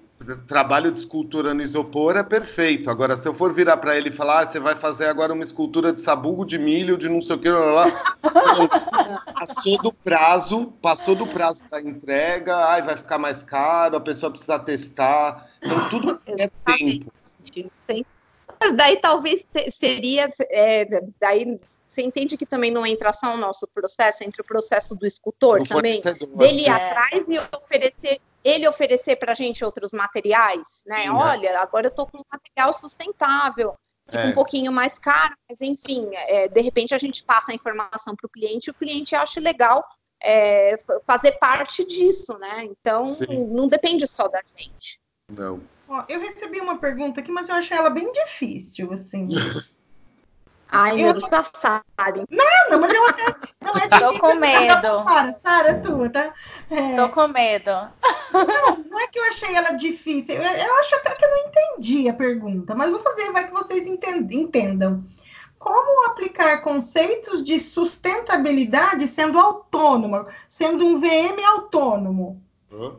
[0.47, 2.89] trabalho de escultura no isopor é perfeito.
[2.89, 5.43] Agora, se eu for virar para ele e falar, ah, você vai fazer agora uma
[5.43, 8.15] escultura de sabugo de milho, de não sei o que, lá,
[9.37, 14.31] passou do prazo, passou do prazo da entrega, ai, vai ficar mais caro, a pessoa
[14.31, 15.49] precisa testar.
[15.61, 17.11] Então, tudo é tempo.
[18.59, 23.67] Mas daí talvez seria, é, daí você entende que também não entra só o nosso
[23.67, 26.71] processo, entre o processo do escultor o também, dele ir é.
[26.71, 31.03] atrás e oferecer ele oferecer para a gente outros materiais, né?
[31.03, 31.55] Sim, Olha, é.
[31.55, 33.73] agora eu estou com um material sustentável,
[34.05, 34.29] fica é.
[34.29, 38.27] um pouquinho mais caro, mas enfim, é, de repente a gente passa a informação para
[38.27, 39.85] o cliente e o cliente acha legal
[40.21, 40.75] é,
[41.05, 42.63] fazer parte disso, né?
[42.63, 43.45] Então, Sim.
[43.47, 44.99] não depende só da gente.
[45.29, 45.61] Não.
[45.87, 49.27] Ó, eu recebi uma pergunta aqui, mas eu achei ela bem difícil, assim.
[50.69, 52.25] Ai, meu Deus, passarem.
[52.29, 53.23] Nada, mas eu até.
[53.61, 54.13] Não é difícil.
[54.13, 55.03] Tô com medo.
[55.03, 56.33] Sara, Sara, é tua, tá?
[56.69, 56.95] É...
[56.95, 57.71] Tô com medo.
[58.33, 60.35] Não, não é que eu achei ela difícil.
[60.35, 63.53] Eu, eu, acho até que eu não entendi a pergunta, mas vou fazer, vai que
[63.53, 65.03] vocês entendam.
[65.59, 72.41] Como aplicar conceitos de sustentabilidade sendo autônomo, sendo um VM autônomo?
[72.71, 72.95] Hã?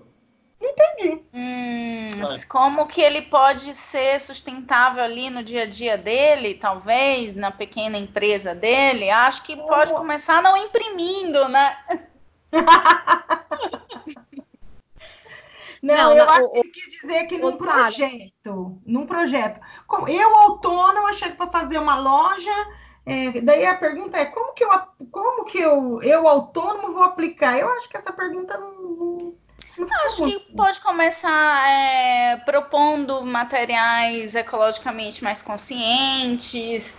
[0.64, 1.22] Entendi.
[1.34, 7.50] Hum, como que ele pode ser sustentável ali no dia a dia dele, talvez, na
[7.50, 9.10] pequena empresa dele?
[9.10, 11.76] Acho que pode começar não imprimindo, né?
[15.82, 19.60] Não, não, eu não, acho que ele quis dizer que num projeto, num projeto.
[19.86, 22.50] Como eu autônomo, achei que para fazer uma loja,
[23.04, 24.70] é, daí a pergunta é como que eu,
[25.10, 27.58] como que eu, eu autônomo vou aplicar?
[27.58, 29.34] Eu acho que essa pergunta não, não
[30.06, 36.96] Acho que pode começar é, propondo materiais ecologicamente mais conscientes,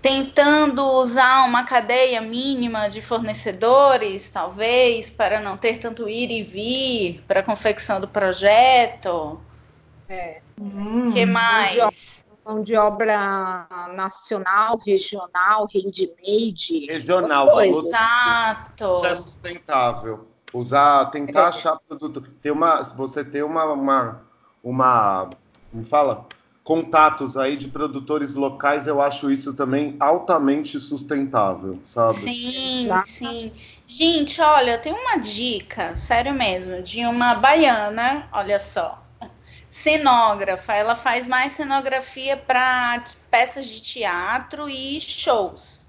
[0.00, 7.24] tentando usar uma cadeia mínima de fornecedores, talvez, para não ter tanto ir e vir
[7.26, 9.40] para a confecção do projeto.
[10.08, 10.40] É.
[10.60, 12.24] Hum, que mais?
[12.50, 16.86] Mão de obra nacional, regional, handmade.
[16.88, 18.90] Regional, exato.
[18.90, 20.26] Isso é sustentável.
[20.52, 21.44] Usar, tentar é.
[21.44, 22.20] achar produto.
[22.42, 24.22] Tem uma, você tem uma, uma,
[24.64, 25.30] uma,
[25.70, 26.26] como fala?
[26.64, 32.18] Contatos aí de produtores locais, eu acho isso também altamente sustentável, sabe?
[32.18, 33.08] Sim, Exato.
[33.08, 33.52] sim.
[33.86, 38.99] Gente, olha, eu tenho uma dica, sério mesmo, de uma baiana, olha só
[39.70, 45.80] cenógrafa, ela faz mais cenografia para peças de teatro e shows.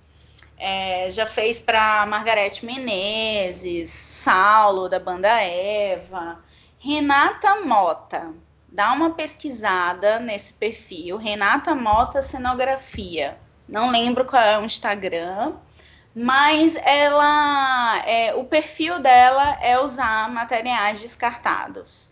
[0.57, 6.39] É, já fez para Margarete Menezes, Saulo, da banda Eva,
[6.77, 8.31] Renata Mota.
[8.67, 13.37] Dá uma pesquisada nesse perfil, Renata Mota Cenografia.
[13.67, 15.55] Não lembro qual é o Instagram,
[16.13, 22.10] mas ela, é, o perfil dela é usar materiais descartados.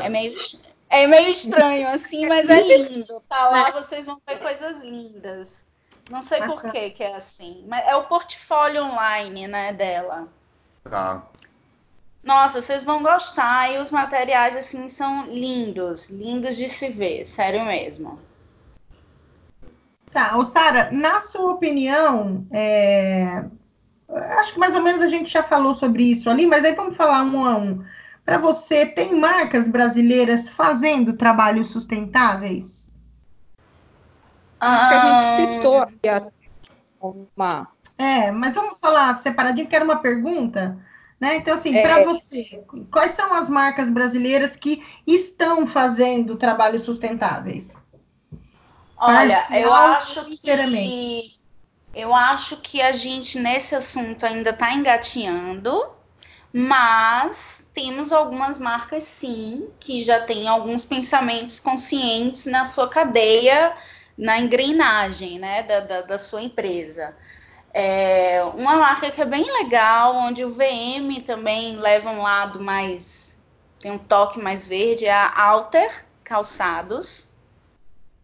[0.03, 0.35] É meio,
[0.89, 3.23] é meio estranho assim, mas é lindo.
[3.27, 5.65] Tá lá, vocês vão ver coisas lindas.
[6.09, 10.27] Não sei por que que é assim, mas é o portfólio online, né, dela.
[10.83, 11.23] Tá.
[12.23, 17.65] Nossa, vocês vão gostar e os materiais assim são lindos, lindos de se ver, sério
[17.65, 18.19] mesmo.
[20.11, 23.45] Tá, o Sara, na sua opinião, é,
[24.15, 26.95] acho que mais ou menos a gente já falou sobre isso ali, mas aí vamos
[26.95, 27.83] falar um a um.
[28.25, 32.93] Para você, tem marcas brasileiras fazendo trabalhos sustentáveis?
[34.59, 35.53] Acho que a gente ah.
[35.53, 36.07] citou aqui
[37.01, 37.67] uma.
[37.97, 40.77] É, mas vamos falar separadinho, porque era uma pergunta.
[41.19, 41.35] Né?
[41.35, 41.81] Então, assim, é.
[41.81, 47.77] para você, quais são as marcas brasileiras que estão fazendo trabalhos sustentáveis?
[48.97, 50.39] Olha, Parcial, eu acho que
[51.93, 55.89] eu acho que a gente nesse assunto ainda está engateando,
[56.53, 63.75] mas temos algumas marcas sim que já têm alguns pensamentos conscientes na sua cadeia,
[64.17, 67.15] na engrenagem né, da, da, da sua empresa.
[67.73, 73.37] É uma marca que é bem legal, onde o VM também leva um lado mais.
[73.79, 77.29] tem um toque mais verde, é a Alter Calçados,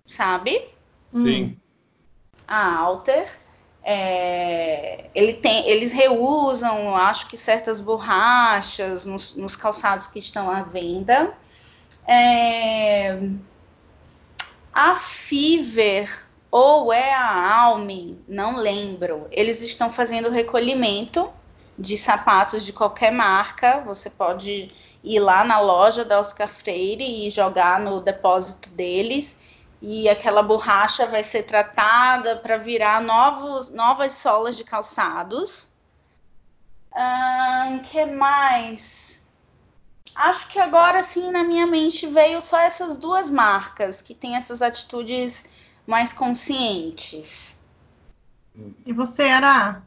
[0.06, 0.70] sabe?
[1.12, 1.58] Sim.
[2.46, 3.47] A Alter.
[3.90, 10.64] É, ele tem, eles reusam, acho que certas borrachas nos, nos calçados que estão à
[10.64, 11.34] venda.
[12.06, 13.18] É,
[14.74, 19.26] a Fiver ou é a Alme, não lembro.
[19.32, 21.30] Eles estão fazendo recolhimento
[21.80, 23.80] de sapatos de qualquer marca.
[23.86, 24.70] Você pode
[25.02, 29.40] ir lá na loja da Oscar Freire e jogar no depósito deles
[29.82, 35.68] e aquela borracha vai ser tratada para virar novos, novas solas de calçados.
[36.92, 39.28] Uh, que mais?
[40.16, 44.64] Acho que agora sim na minha mente veio só essas duas marcas que têm essas
[44.64, 45.46] atitudes
[45.86, 47.56] mais conscientes.
[48.84, 49.84] E você era?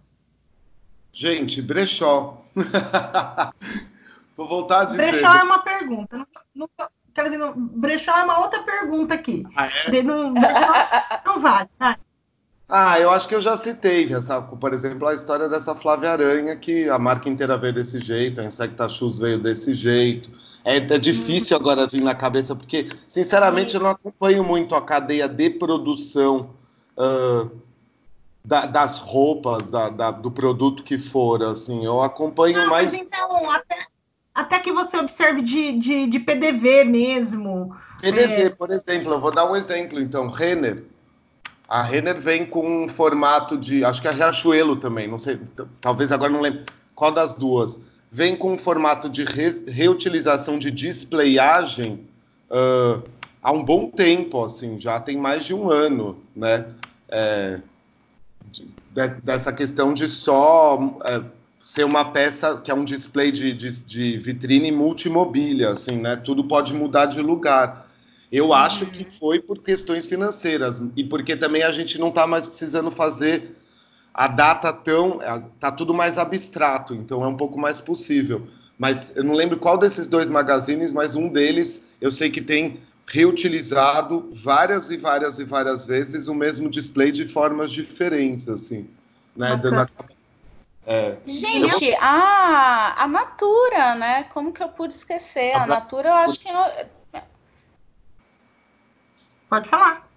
[1.13, 2.41] Gente, brechó.
[4.37, 5.11] Vou voltar a dizer.
[5.11, 6.17] Brechó é uma pergunta.
[6.17, 6.27] Não,
[6.79, 6.89] não,
[7.25, 9.45] dizer, não, brechó é uma outra pergunta aqui.
[9.57, 10.03] Ah, é?
[10.03, 10.33] Não,
[11.27, 11.69] não vale.
[11.79, 11.97] Vai.
[12.73, 16.55] Ah, eu acho que eu já citei, essa, por exemplo, a história dessa Flávia Aranha,
[16.55, 20.31] que a marca inteira veio desse jeito, a Insecta Shoes veio desse jeito.
[20.65, 21.63] É, é difícil uhum.
[21.63, 26.51] agora vir na cabeça, porque, sinceramente, eu não acompanho muito a cadeia de produção
[26.97, 27.51] uh,
[28.45, 31.85] da, das roupas, da, da, do produto que for, assim.
[31.85, 32.93] Eu acompanho não, mais...
[32.93, 33.80] Mas então, até,
[34.41, 37.77] até que você observe de, de, de PDV mesmo.
[38.01, 38.51] PDV, é...
[38.51, 40.29] por exemplo, eu vou dar um exemplo, então.
[40.29, 40.85] Renner,
[41.69, 43.85] a Renner vem com um formato de.
[43.85, 45.39] Acho que a Riachuelo também, não sei,
[45.81, 46.65] talvez agora não lembro
[46.95, 47.81] qual das duas.
[48.11, 52.09] Vem com um formato de re, reutilização de displayagem
[52.51, 53.03] uh,
[53.41, 56.67] há um bom tempo, assim, já tem mais de um ano, né?
[57.09, 57.61] É,
[58.51, 58.69] de,
[59.23, 61.23] dessa questão de só é,
[61.61, 66.17] ser uma peça que é um display de, de, de vitrine multimobília, assim, né?
[66.17, 67.89] Tudo pode mudar de lugar.
[68.33, 68.55] Eu uhum.
[68.55, 72.91] acho que foi por questões financeiras e porque também a gente não está mais precisando
[72.91, 73.57] fazer
[74.15, 75.21] a data tão.
[75.55, 78.47] Está tudo mais abstrato, então é um pouco mais possível.
[78.79, 82.81] Mas eu não lembro qual desses dois magazines, mas um deles eu sei que tem
[83.07, 88.87] reutilizado várias e várias e várias vezes o mesmo display de formas diferentes, assim.
[89.37, 89.57] Né?
[89.57, 89.89] Dando a...
[90.91, 91.19] é.
[91.25, 91.99] Gente, eu...
[92.01, 94.25] a, a Natura, né?
[94.33, 95.53] Como que eu pude esquecer?
[95.53, 96.49] A, a Natura, eu acho que
[99.49, 100.09] Pode falar.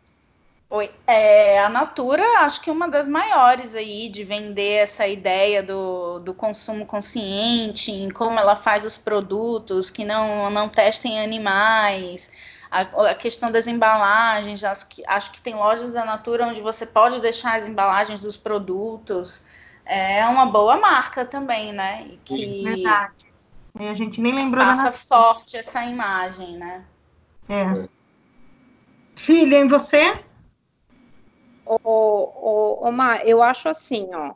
[0.69, 5.61] Oi, é, a Natura acho que é uma das maiores aí de vender essa ideia
[5.61, 12.31] do, do consumo consciente, em como ela faz os produtos que não, não testem animais,
[12.71, 16.87] a, a questão das embalagens, acho que, acho que tem lojas da Natura onde você
[16.87, 19.43] pode deixar as embalagens dos produtos.
[19.85, 22.07] É uma boa marca também, né?
[22.11, 23.23] E que Verdade.
[23.79, 26.85] E a gente nem lembrou passa forte essa imagem, né?
[27.49, 27.61] É.
[27.61, 27.87] é.
[29.15, 30.19] Filha, em você?
[31.65, 34.33] Ô, ô, ô, Mar, eu acho assim, ó.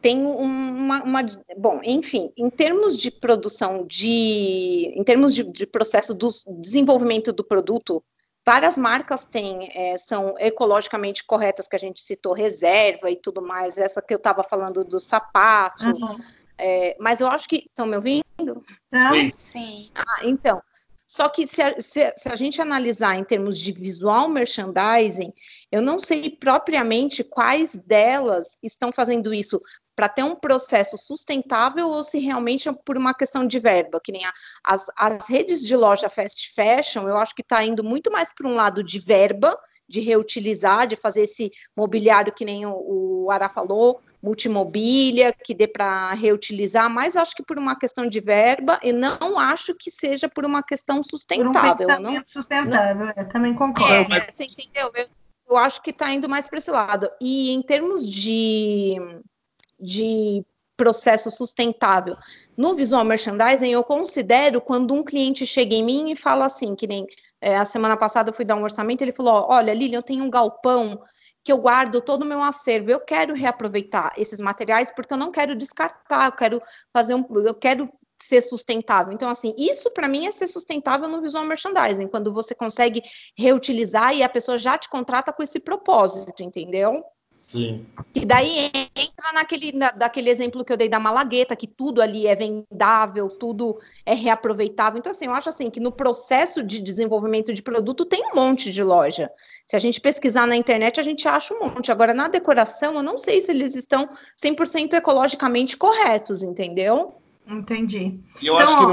[0.00, 1.20] Tem uma, uma,
[1.58, 4.94] Bom, enfim, em termos de produção de.
[4.96, 6.28] Em termos de, de processo do
[6.60, 8.02] desenvolvimento do produto,
[8.44, 13.78] várias marcas têm, é, são ecologicamente corretas, que a gente citou, reserva e tudo mais,
[13.78, 15.84] essa que eu estava falando do sapato.
[15.84, 16.20] Uhum.
[16.58, 17.66] É, mas eu acho que.
[17.66, 18.62] Estão me ouvindo?
[18.90, 19.30] Não?
[19.30, 19.90] Sim.
[19.94, 20.62] Ah, então.
[21.06, 25.32] Só que se a, se, se a, gente analisar em termos de visual merchandising,
[25.72, 29.60] eu não sei propriamente quais delas estão fazendo isso
[30.00, 34.10] para ter um processo sustentável ou se realmente é por uma questão de verba, que
[34.10, 34.32] nem a,
[34.64, 38.48] as, as redes de loja fast fashion, eu acho que está indo muito mais para
[38.48, 39.54] um lado de verba,
[39.86, 45.68] de reutilizar, de fazer esse mobiliário que nem o, o Ara falou, multimobília, que dê
[45.68, 50.30] para reutilizar, mas acho que por uma questão de verba e não acho que seja
[50.30, 51.86] por uma questão sustentável.
[51.86, 53.92] Por um não, sustentável, não, eu também concordo.
[53.92, 54.28] É, mas...
[54.32, 54.90] Você entendeu?
[54.94, 55.06] Eu,
[55.50, 57.10] eu acho que está indo mais para esse lado.
[57.20, 58.96] E em termos de,
[59.80, 60.44] de
[60.76, 62.16] processo sustentável,
[62.56, 66.86] no visual merchandising, eu considero quando um cliente chega em mim e fala assim, que
[66.86, 67.06] nem
[67.40, 70.24] é, a semana passada eu fui dar um orçamento, ele falou, olha, Lilian, eu tenho
[70.24, 70.98] um galpão
[71.42, 72.90] que eu guardo todo o meu acervo.
[72.90, 76.62] Eu quero reaproveitar esses materiais porque eu não quero descartar, eu quero
[76.92, 77.90] fazer um, eu quero
[78.22, 79.12] ser sustentável.
[79.12, 83.02] Então, assim, isso para mim é ser sustentável no visual merchandising, quando você consegue
[83.36, 87.02] reutilizar e a pessoa já te contrata com esse propósito, entendeu?
[87.50, 87.84] Sim.
[88.14, 92.24] E daí entra naquele, na, daquele exemplo que eu dei da malagueta, que tudo ali
[92.24, 93.76] é vendável, tudo
[94.06, 95.00] é reaproveitável.
[95.00, 98.70] Então, assim, eu acho assim que no processo de desenvolvimento de produto tem um monte
[98.70, 99.28] de loja.
[99.66, 101.90] Se a gente pesquisar na internet, a gente acha um monte.
[101.90, 104.08] Agora, na decoração, eu não sei se eles estão
[104.40, 107.12] 100% ecologicamente corretos, entendeu?
[107.48, 108.20] Entendi.
[108.40, 108.86] E eu então, acho que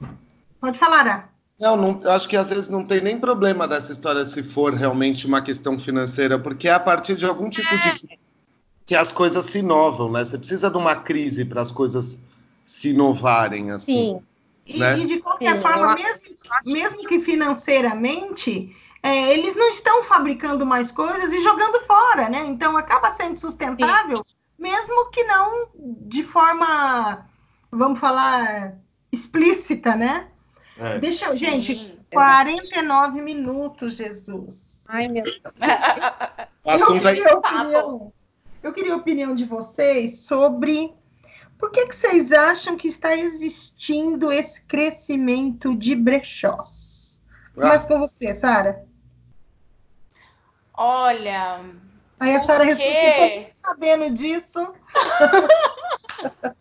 [0.00, 0.18] não...
[0.58, 1.28] Pode falar, Ara.
[1.60, 5.26] Não, não, acho que às vezes não tem nem problema dessa história se for realmente
[5.26, 8.18] uma questão financeira, porque é a partir de algum tipo de.
[8.86, 10.24] que as coisas se inovam, né?
[10.24, 12.18] Você precisa de uma crise para as coisas
[12.64, 14.22] se inovarem, assim.
[14.66, 14.78] Sim.
[14.78, 14.98] Né?
[14.98, 20.64] E, e, de qualquer Sim, forma, mesmo, mesmo que financeiramente, é, eles não estão fabricando
[20.64, 22.46] mais coisas e jogando fora, né?
[22.46, 24.34] Então acaba sendo sustentável, Sim.
[24.58, 27.26] mesmo que não de forma,
[27.70, 28.78] vamos falar,
[29.12, 30.28] explícita, né?
[30.80, 30.98] É.
[30.98, 34.86] Deixa eu, gente, 49 minutos, Jesus.
[34.88, 35.40] Ai, meu Deus.
[36.64, 38.12] o assunto eu, queria opinião,
[38.62, 40.94] eu queria a opinião de vocês sobre
[41.58, 47.20] Por que, que vocês acham que está existindo esse crescimento de brechós?
[47.54, 48.82] Mas com você, Sara.
[50.72, 51.60] Olha.
[52.18, 54.72] Aí a Sara respondeu, sabendo disso.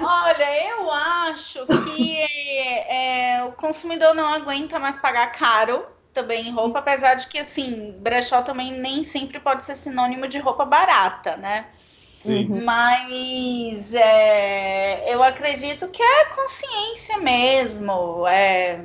[0.00, 6.52] Olha, eu acho que é, é, o consumidor não aguenta mais pagar caro também em
[6.52, 11.36] roupa, apesar de que assim, brechó também nem sempre pode ser sinônimo de roupa barata,
[11.36, 11.66] né?
[11.74, 12.62] Sim.
[12.62, 18.26] Mas é, eu acredito que é consciência mesmo.
[18.28, 18.84] É,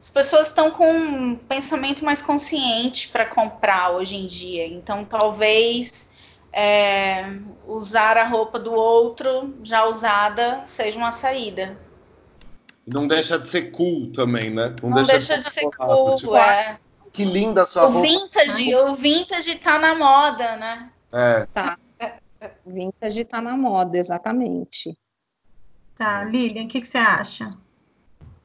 [0.00, 4.66] as pessoas estão com um pensamento mais consciente para comprar hoje em dia.
[4.66, 6.11] Então, talvez
[6.52, 11.78] é, usar a roupa do outro já usada seja uma saída.
[12.86, 14.74] Não deixa de ser cool também, né?
[14.82, 16.78] Não, Não deixa, deixa, de, ser cool, tipo, é.
[17.12, 18.08] Que linda a sua o roupa.
[18.08, 20.90] Vintage, o vintage tá na moda, né?
[21.12, 21.46] É.
[21.46, 21.78] Tá.
[22.66, 24.98] Vintage tá na moda, exatamente.
[25.96, 27.48] Tá, Lilian, o que, que você acha?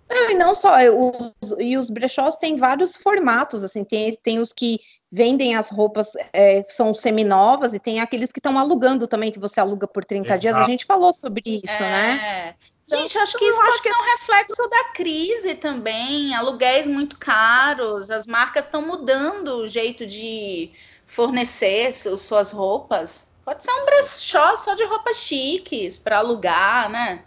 [0.09, 4.39] Não, e não só, é, os, e os brechós têm vários formatos, assim, tem, tem
[4.39, 4.79] os que
[5.11, 9.39] vendem as roupas é, que são seminovas e tem aqueles que estão alugando também, que
[9.39, 10.41] você aluga por 30 Exato.
[10.41, 11.79] dias, a gente falou sobre isso, é.
[11.79, 12.55] né?
[12.89, 13.89] Gente, então, acho que isso pode que...
[13.89, 20.05] ser um reflexo da crise também, aluguéis muito caros, as marcas estão mudando o jeito
[20.05, 20.71] de
[21.05, 23.27] fornecer suas roupas.
[23.43, 27.23] Pode ser um brechó só de roupas chiques para alugar, né?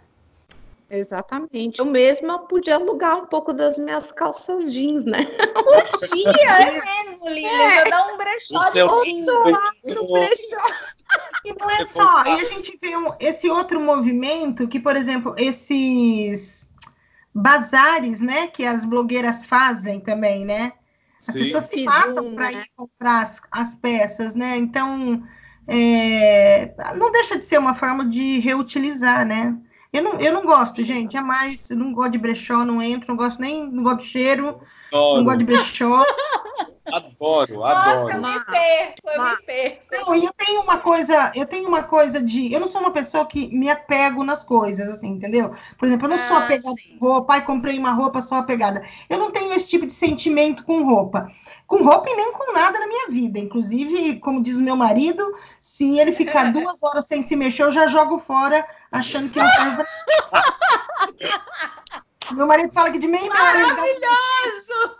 [0.91, 1.79] Exatamente.
[1.79, 5.23] Eu mesma podia alugar um pouco das minhas calças jeans, né?
[5.23, 6.71] Podia, é
[7.09, 7.49] mesmo, Lívia.
[7.49, 7.89] É.
[7.89, 9.29] Dá um brechó de jeans.
[9.29, 10.61] Um brechó.
[11.43, 12.23] E não é só.
[12.23, 16.69] E a gente vê um, esse outro movimento que, por exemplo, esses
[17.33, 20.71] bazares, né, que as blogueiras fazem também, né?
[21.19, 21.39] As Sim.
[21.39, 22.61] pessoas se matam para né?
[22.61, 24.55] ir comprar as, as peças, né?
[24.57, 25.21] Então,
[25.67, 29.53] é, não deixa de ser uma forma de reutilizar, né?
[29.93, 31.69] Eu não, eu não gosto, gente, jamais.
[31.69, 35.17] Eu não gosto de brechó, não entro, não gosto nem, não gosto do cheiro, adoro.
[35.17, 36.03] não gosto de brechó.
[36.85, 38.07] Adoro, adoro.
[38.07, 39.81] Nossa, eu me perco, eu me perco.
[39.91, 42.53] Não, e eu tenho uma coisa, eu tenho uma coisa de.
[42.53, 45.51] Eu não sou uma pessoa que me apego nas coisas, assim, entendeu?
[45.77, 46.97] Por exemplo, eu não ah, sou apegada sim.
[46.97, 48.81] roupa, pai, comprei uma roupa só apegada.
[49.09, 51.29] Eu não tenho esse tipo de sentimento com roupa
[51.71, 53.39] com roupa e nem com nada na minha vida.
[53.39, 57.71] Inclusive, como diz o meu marido, se ele ficar duas horas sem se mexer, eu
[57.71, 59.47] já jogo fora, achando que é um
[62.35, 64.97] Meu marido fala que de meia Maravilhoso!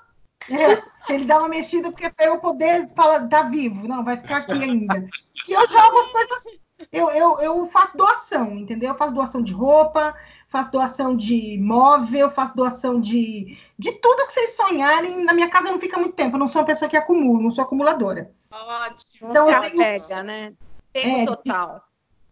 [0.50, 0.82] É,
[1.14, 3.86] ele dá uma mexida porque é para eu poder falar, tá vivo.
[3.88, 5.06] Não, vai ficar aqui ainda.
[5.48, 6.60] E eu jogo as coisas assim.
[6.92, 8.90] Eu, eu, eu faço doação, entendeu?
[8.90, 10.16] Eu faço doação de roupa,
[10.52, 15.24] faço doação de móvel, faço doação de, de tudo que vocês sonharem.
[15.24, 17.52] Na minha casa não fica muito tempo, eu não sou uma pessoa que acumula, não
[17.52, 18.30] sou acumuladora.
[18.52, 19.32] Ótimo.
[19.32, 20.54] Então, você apega, né?
[20.92, 21.82] Tempo é, total.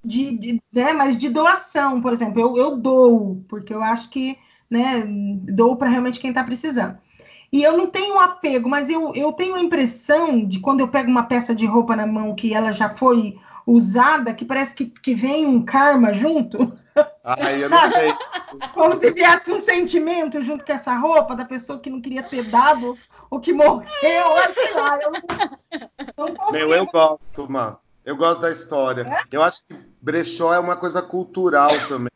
[0.03, 4.38] De, de, né, mas de doação, por exemplo, eu, eu dou, porque eu acho que
[4.70, 6.97] né, dou para realmente quem está precisando.
[7.51, 11.09] E eu não tenho apego, mas eu, eu tenho a impressão de quando eu pego
[11.09, 15.15] uma peça de roupa na mão que ela já foi usada, que parece que, que
[15.15, 16.72] vem um karma junto.
[17.24, 18.13] Ai, eu não sei.
[18.74, 22.49] Como se viesse um sentimento junto com essa roupa da pessoa que não queria ter
[22.49, 22.97] dado
[23.30, 23.88] ou que morreu,
[24.53, 24.99] sei lá.
[25.01, 25.22] Eu não,
[26.17, 26.51] não consigo.
[26.51, 27.78] Meu, eu gosto, mano.
[28.05, 29.01] Eu gosto da história.
[29.01, 29.24] É?
[29.32, 32.11] Eu acho que brechó é uma coisa cultural também.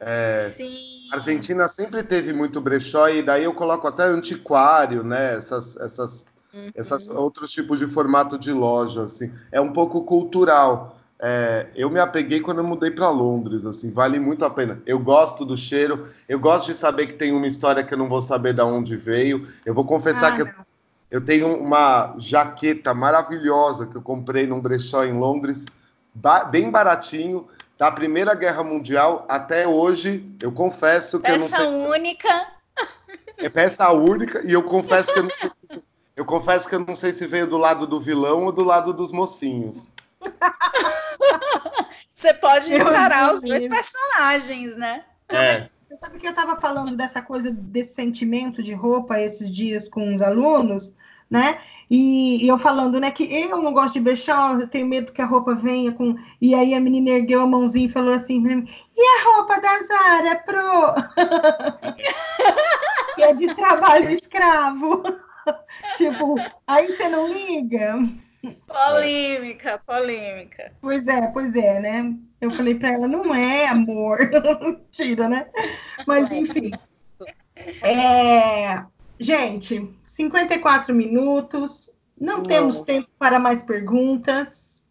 [0.00, 1.08] É, Sim.
[1.12, 5.34] A Argentina sempre teve muito brechó e daí eu coloco até antiquário, né?
[5.34, 6.70] Essas, essas, uhum.
[6.74, 9.32] essas outros tipos de formato de loja, assim.
[9.50, 10.97] É um pouco cultural.
[11.20, 14.80] É, eu me apeguei quando eu mudei para Londres, assim, vale muito a pena.
[14.86, 18.08] Eu gosto do cheiro, eu gosto de saber que tem uma história que eu não
[18.08, 19.46] vou saber de onde veio.
[19.66, 20.48] Eu vou confessar ah, que eu,
[21.10, 25.66] eu, tenho uma jaqueta maravilhosa que eu comprei num brechó em Londres,
[26.14, 30.24] ba bem baratinho, da Primeira Guerra Mundial até hoje.
[30.40, 31.58] Eu confesso que peça eu não sei.
[31.58, 32.46] Peça única.
[33.38, 35.82] É peça única e eu confesso que eu não
[36.18, 38.92] eu confesso que eu não sei se veio do lado do vilão ou do lado
[38.92, 39.92] dos mocinhos.
[42.14, 45.04] Você pode encarar os dois personagens, né?
[45.28, 45.68] É.
[45.88, 50.12] Você sabe que eu estava falando dessa coisa, desse sentimento de roupa esses dias com
[50.12, 50.92] os alunos,
[51.30, 51.60] né?
[51.90, 55.22] E, e eu falando, né, que eu não gosto de beijar, eu tenho medo que
[55.22, 56.16] a roupa venha com.
[56.40, 58.44] E aí a menina ergueu a mãozinha e falou assim:
[58.96, 60.94] e a roupa da Zara Pro?
[63.16, 65.02] que é de trabalho escravo.
[65.96, 66.34] tipo,
[66.66, 67.94] aí você não liga?
[68.66, 70.72] Polêmica, polêmica.
[70.80, 72.14] Pois é, pois é, né?
[72.40, 74.18] Eu falei para ela, não é amor,
[74.92, 75.48] tira, né?
[76.06, 76.70] Mas enfim.
[77.82, 78.84] É...
[79.18, 84.84] Gente, 54 minutos, não temos tempo para mais perguntas.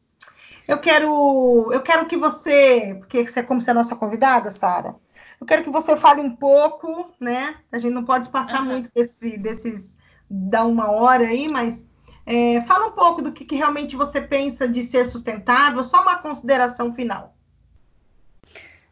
[0.68, 4.96] eu quero, eu quero que você, porque você, como você é a nossa convidada, Sara,
[5.40, 7.56] eu quero que você fale um pouco, né?
[7.72, 8.70] A gente não pode passar uhum.
[8.70, 9.98] muito desse, desses
[10.30, 11.88] da uma hora aí, mas
[12.28, 16.18] é, fala um pouco do que, que realmente você pensa de ser sustentável, só uma
[16.18, 17.34] consideração final.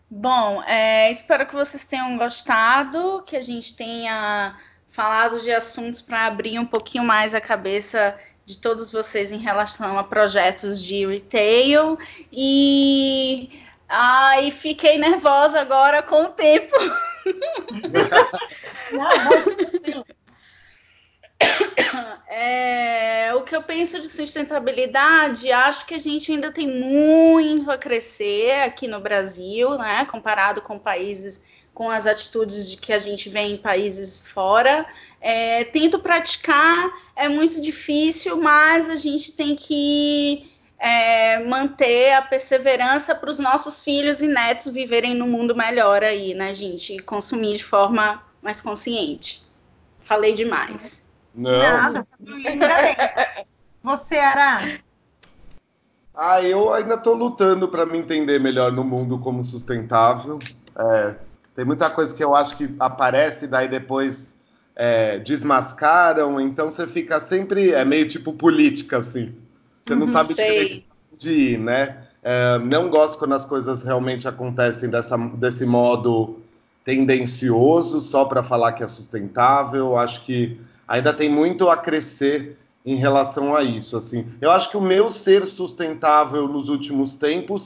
[0.10, 4.58] Bom, é, espero que vocês tenham gostado, que a gente tenha
[4.90, 10.00] falado de assuntos para abrir um pouquinho mais a cabeça de todos vocês em relação
[10.00, 11.98] a projetos de retail
[12.32, 13.50] e
[13.90, 16.74] ai, fiquei nervosa agora com o tempo.
[18.94, 19.10] Não,
[22.28, 27.78] é, o que eu penso de sustentabilidade, acho que a gente ainda tem muito a
[27.78, 30.06] crescer aqui no Brasil, né?
[30.06, 31.42] Comparado com países,
[31.74, 34.86] com as atitudes de que a gente vê em países fora.
[35.20, 43.16] É, tento praticar, é muito difícil, mas a gente tem que é, manter a perseverança
[43.16, 46.96] para os nossos filhos e netos viverem num mundo melhor aí, né, gente?
[46.96, 49.44] E consumir de forma mais consciente.
[50.00, 51.05] Falei demais.
[51.36, 51.60] Não.
[51.60, 52.08] Nada,
[53.84, 54.80] Você, Ara?
[56.16, 60.40] Ah, eu ainda estou lutando para me entender melhor no mundo como sustentável.
[60.78, 61.16] É,
[61.56, 64.34] tem muita coisa que eu acho que aparece, daí depois
[64.76, 67.72] é, desmascaram, então você fica sempre.
[67.72, 69.36] É meio tipo política, assim.
[69.84, 70.86] Você não uhum, sabe sei.
[71.18, 72.06] de ir, né?
[72.24, 76.40] É, não gosto quando as coisas realmente acontecem dessa, desse modo
[76.84, 79.98] tendencioso, só para falar que é sustentável.
[79.98, 83.98] Acho que ainda tem muito a crescer em relação a isso.
[83.98, 87.66] Assim, eu acho que o meu ser sustentável nos últimos tempos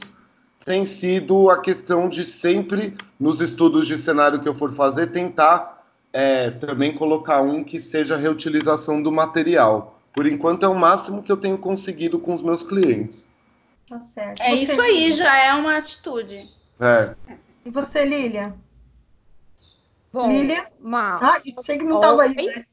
[0.65, 5.85] tem sido a questão de sempre, nos estudos de cenário que eu for fazer, tentar
[6.13, 9.99] é, também colocar um que seja reutilização do material.
[10.13, 13.29] Por enquanto é o máximo que eu tenho conseguido com os meus clientes.
[13.87, 14.41] Tá certo.
[14.41, 16.47] É você, isso aí, já é uma atitude.
[16.79, 17.15] É.
[17.65, 18.53] E você, Lília?
[20.11, 20.67] Bom, Lília?
[20.79, 21.17] Ma...
[21.21, 22.35] Ah, sei que não estava aí.
[22.35, 22.65] Né?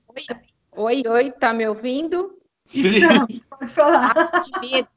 [0.72, 2.38] Oi, oi, tá me ouvindo?
[2.64, 2.96] Sim.
[2.96, 4.14] Então, pode falar.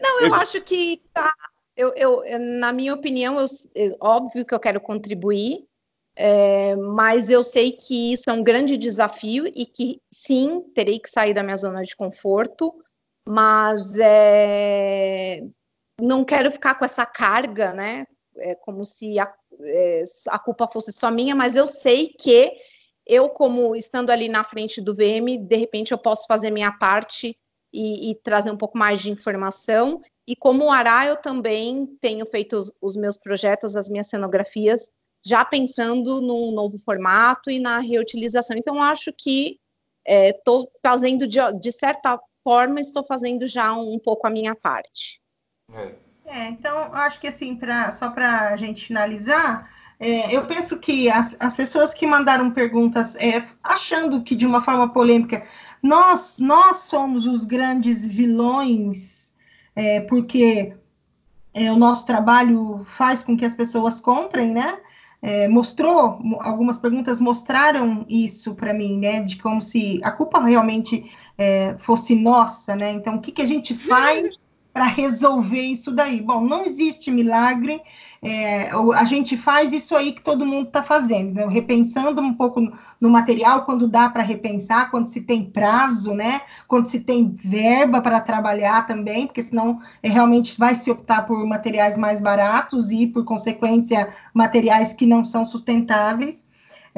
[0.00, 0.42] Não, eu Esse...
[0.42, 1.34] acho que tá.
[1.76, 2.22] Eu, eu,
[2.58, 5.64] na minha opinião, eu, é óbvio que eu quero contribuir,
[6.16, 11.08] é, mas eu sei que isso é um grande desafio e que sim, terei que
[11.08, 12.74] sair da minha zona de conforto,
[13.26, 15.44] mas é,
[16.00, 18.04] não quero ficar com essa carga, né?
[18.36, 22.52] É como se a, é, a culpa fosse só minha, mas eu sei que
[23.08, 27.34] eu, como estando ali na frente do VM, de repente eu posso fazer minha parte
[27.72, 30.02] e, e trazer um pouco mais de informação.
[30.26, 34.90] E como Ará, eu também tenho feito os, os meus projetos, as minhas cenografias,
[35.24, 38.54] já pensando num novo formato e na reutilização.
[38.56, 39.58] Então, acho que
[40.06, 44.54] estou é, fazendo, de, de, certa forma, estou fazendo já um, um pouco a minha
[44.54, 45.20] parte.
[45.72, 45.94] É,
[46.26, 51.10] é então, acho que assim, pra, só para a gente finalizar, é, eu penso que
[51.10, 55.42] as, as pessoas que mandaram perguntas é, achando que de uma forma polêmica
[55.82, 59.34] nós, nós somos os grandes vilões,
[59.74, 60.76] é, porque
[61.52, 64.78] é, o nosso trabalho faz com que as pessoas comprem, né?
[65.20, 69.20] É, mostrou, algumas perguntas mostraram isso para mim, né?
[69.20, 72.92] De como se a culpa realmente é, fosse nossa, né?
[72.92, 74.38] Então, o que, que a gente faz
[74.78, 76.20] para resolver isso daí?
[76.20, 77.82] Bom, não existe milagre,
[78.22, 81.44] é, a gente faz isso aí que todo mundo está fazendo, né?
[81.50, 82.60] repensando um pouco
[83.00, 86.42] no, material, quando dá para repensar, quando se tem prazo, né?
[86.68, 91.44] quando se tem verba para trabalhar também, porque senão é, realmente vai se optar por
[91.44, 96.46] materiais mais baratos e, por consequência, materiais que não são sustentáveis.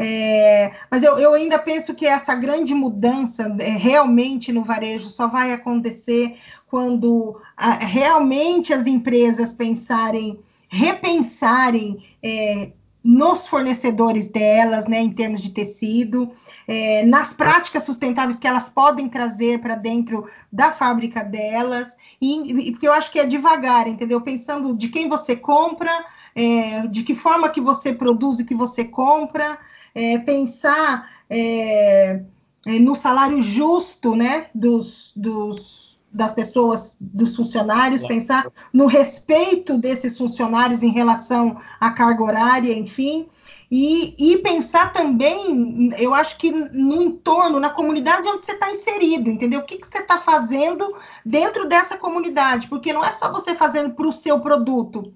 [0.03, 5.28] É, mas eu, eu, ainda penso que essa grande mudança é, realmente no varejo só
[5.28, 6.39] vai acontecer
[6.71, 10.39] quando a, realmente as empresas pensarem
[10.73, 12.71] repensarem é,
[13.03, 16.31] nos fornecedores delas, né, em termos de tecido,
[16.68, 22.71] é, nas práticas sustentáveis que elas podem trazer para dentro da fábrica delas, e, e,
[22.73, 24.21] porque eu acho que é devagar, entendeu?
[24.21, 25.91] Pensando de quem você compra,
[26.37, 29.59] é, de que forma que você produz e que você compra,
[29.93, 32.23] é, pensar é,
[32.66, 35.80] é, no salário justo, né, dos, dos
[36.13, 43.29] das pessoas, dos funcionários, pensar no respeito desses funcionários em relação à carga horária, enfim,
[43.71, 49.31] e, e pensar também, eu acho que no entorno, na comunidade onde você está inserido,
[49.31, 49.61] entendeu?
[49.61, 50.93] O que, que você está fazendo
[51.25, 55.15] dentro dessa comunidade, porque não é só você fazendo para o seu produto,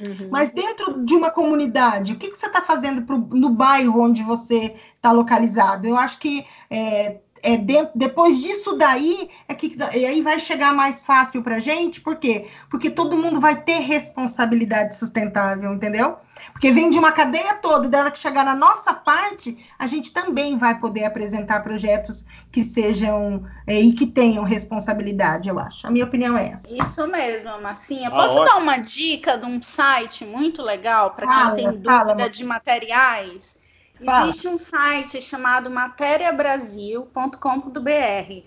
[0.00, 0.28] Uhum.
[0.30, 4.22] Mas dentro de uma comunidade, o que, que você está fazendo pro, no bairro onde
[4.22, 5.86] você está localizado?
[5.86, 10.74] Eu acho que é, é dentro, depois disso daí é que e aí vai chegar
[10.74, 12.46] mais fácil para gente, por quê?
[12.70, 16.16] Porque todo mundo vai ter responsabilidade sustentável, entendeu?
[16.52, 19.86] Porque vem de uma cadeia toda, e da hora que chegar na nossa parte, a
[19.86, 25.86] gente também vai poder apresentar projetos que sejam é, e que tenham responsabilidade, eu acho.
[25.86, 26.74] A minha opinião é essa.
[26.74, 28.10] Isso mesmo, Marcinha.
[28.10, 32.30] Posso ah, dar uma dica de um site muito legal para quem tem dúvida fala,
[32.30, 33.63] de materiais?
[34.02, 34.28] Fala.
[34.28, 38.44] Existe um site chamado materiabrasil.com.br.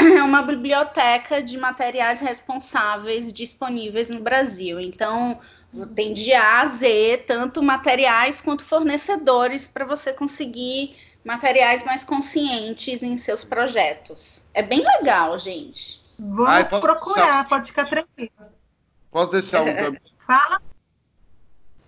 [0.00, 4.78] É uma biblioteca de materiais responsáveis disponíveis no Brasil.
[4.78, 5.40] Então,
[5.94, 13.02] tem de A a Z, tanto materiais quanto fornecedores, para você conseguir materiais mais conscientes
[13.02, 14.44] em seus projetos.
[14.54, 16.00] É bem legal, gente.
[16.18, 17.48] Vamos Ai, procurar, deixar...
[17.48, 18.30] pode ficar tranquilo.
[19.10, 20.00] Posso deixar um também?
[20.26, 20.62] Fala.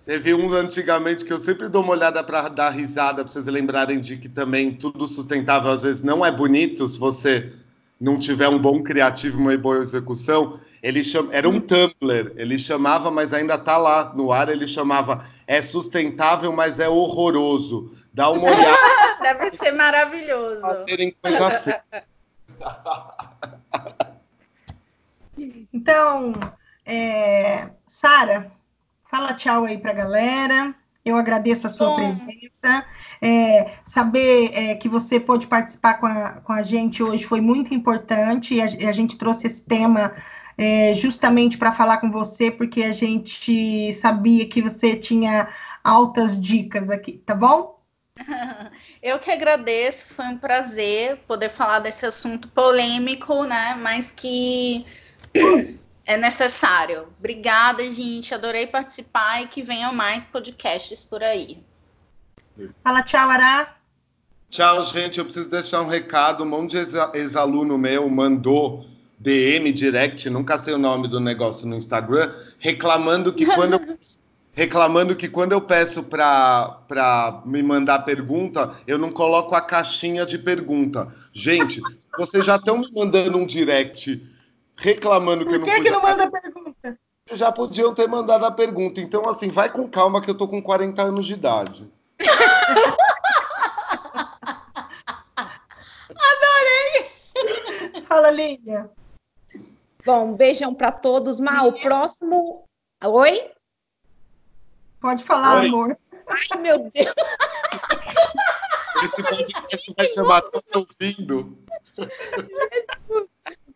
[0.05, 4.01] Teve um antigamente que eu sempre dou uma olhada para dar risada, para vocês lembrarem
[4.01, 7.53] de que também tudo sustentável às vezes não é bonito se você
[8.01, 10.59] não tiver um bom criativo, uma boa execução.
[10.83, 11.29] Ele cham...
[11.31, 16.51] Era um Tumblr, ele chamava, mas ainda está lá no ar, ele chamava É sustentável,
[16.51, 17.95] mas é horroroso.
[18.13, 18.79] Dá uma olhada.
[19.21, 20.63] Deve ser maravilhoso.
[20.89, 21.83] Serem coisa feia.
[25.73, 26.35] Então,
[26.85, 27.69] é...
[27.87, 28.53] Sara,
[29.11, 30.75] Fala tchau aí para a galera.
[31.05, 32.85] Eu agradeço a sua presença.
[33.21, 37.75] É, saber é, que você pôde participar com a, com a gente hoje foi muito
[37.75, 38.55] importante.
[38.55, 40.13] E a, a gente trouxe esse tema
[40.57, 45.49] é, justamente para falar com você, porque a gente sabia que você tinha
[45.83, 47.81] altas dicas aqui, tá bom?
[49.03, 53.77] Eu que agradeço, foi um prazer poder falar desse assunto polêmico, né?
[53.81, 54.87] Mas que
[56.11, 57.07] é necessário.
[57.21, 58.35] Obrigada, gente.
[58.35, 61.63] Adorei participar e que venham mais podcasts por aí.
[62.83, 63.77] Fala tchau, Ará.
[64.49, 65.21] Tchau, gente.
[65.21, 66.43] Eu preciso deixar um recado.
[66.43, 68.85] Um monte de ex-aluno meu mandou
[69.21, 73.81] DM, direct, nunca sei o nome do negócio no Instagram, reclamando que quando eu,
[74.53, 80.39] reclamando que quando eu peço para me mandar pergunta, eu não coloco a caixinha de
[80.39, 81.07] pergunta.
[81.33, 81.81] Gente,
[82.19, 84.29] vocês já estão me mandando um direct
[84.81, 86.99] reclamando que Por eu não que, que não manda pergunta?
[87.33, 89.01] Já podiam ter mandado a pergunta.
[89.01, 91.89] Então, assim, vai com calma que eu tô com 40 anos de idade.
[96.17, 97.11] Adorei!
[98.07, 98.91] Fala, Lídia.
[100.05, 101.39] Bom, beijão para todos.
[101.39, 102.65] Mal, o próximo.
[103.05, 103.53] Oi?
[105.01, 105.69] Pode falar, Oi.
[105.69, 105.97] amor.
[106.27, 107.15] Ai, meu Deus.
[109.03, 111.57] Esse podcast vai chamar Tô Ouvindo.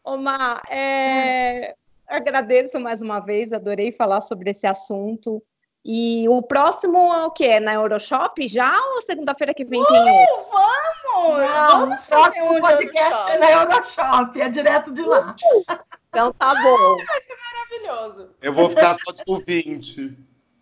[0.04, 1.74] Omar, é,
[2.06, 5.42] agradeço mais uma vez, adorei falar sobre esse assunto.
[5.82, 7.44] E o próximo é o que?
[7.44, 9.84] É na Euroshop já ou segunda-feira que vem uh?
[9.84, 11.38] Vamos!
[11.38, 15.34] Não, vamos fazer um podcast é na Euroshop, é direto de lá.
[16.14, 16.96] Então tá bom.
[17.04, 18.30] Vai ser maravilhoso.
[18.40, 20.16] Eu vou ficar só de ouvinte.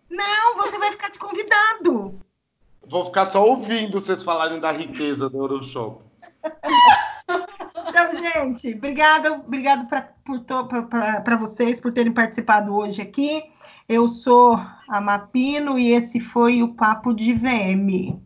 [0.09, 2.19] Não, você vai ficar de convidado.
[2.83, 6.03] Vou ficar só ouvindo vocês falarem da riqueza do Euroshop.
[7.87, 13.43] Então, gente, obrigada, obrigado para vocês por terem participado hoje aqui.
[13.87, 18.19] Eu sou a Mapino e esse foi o Papo de VM.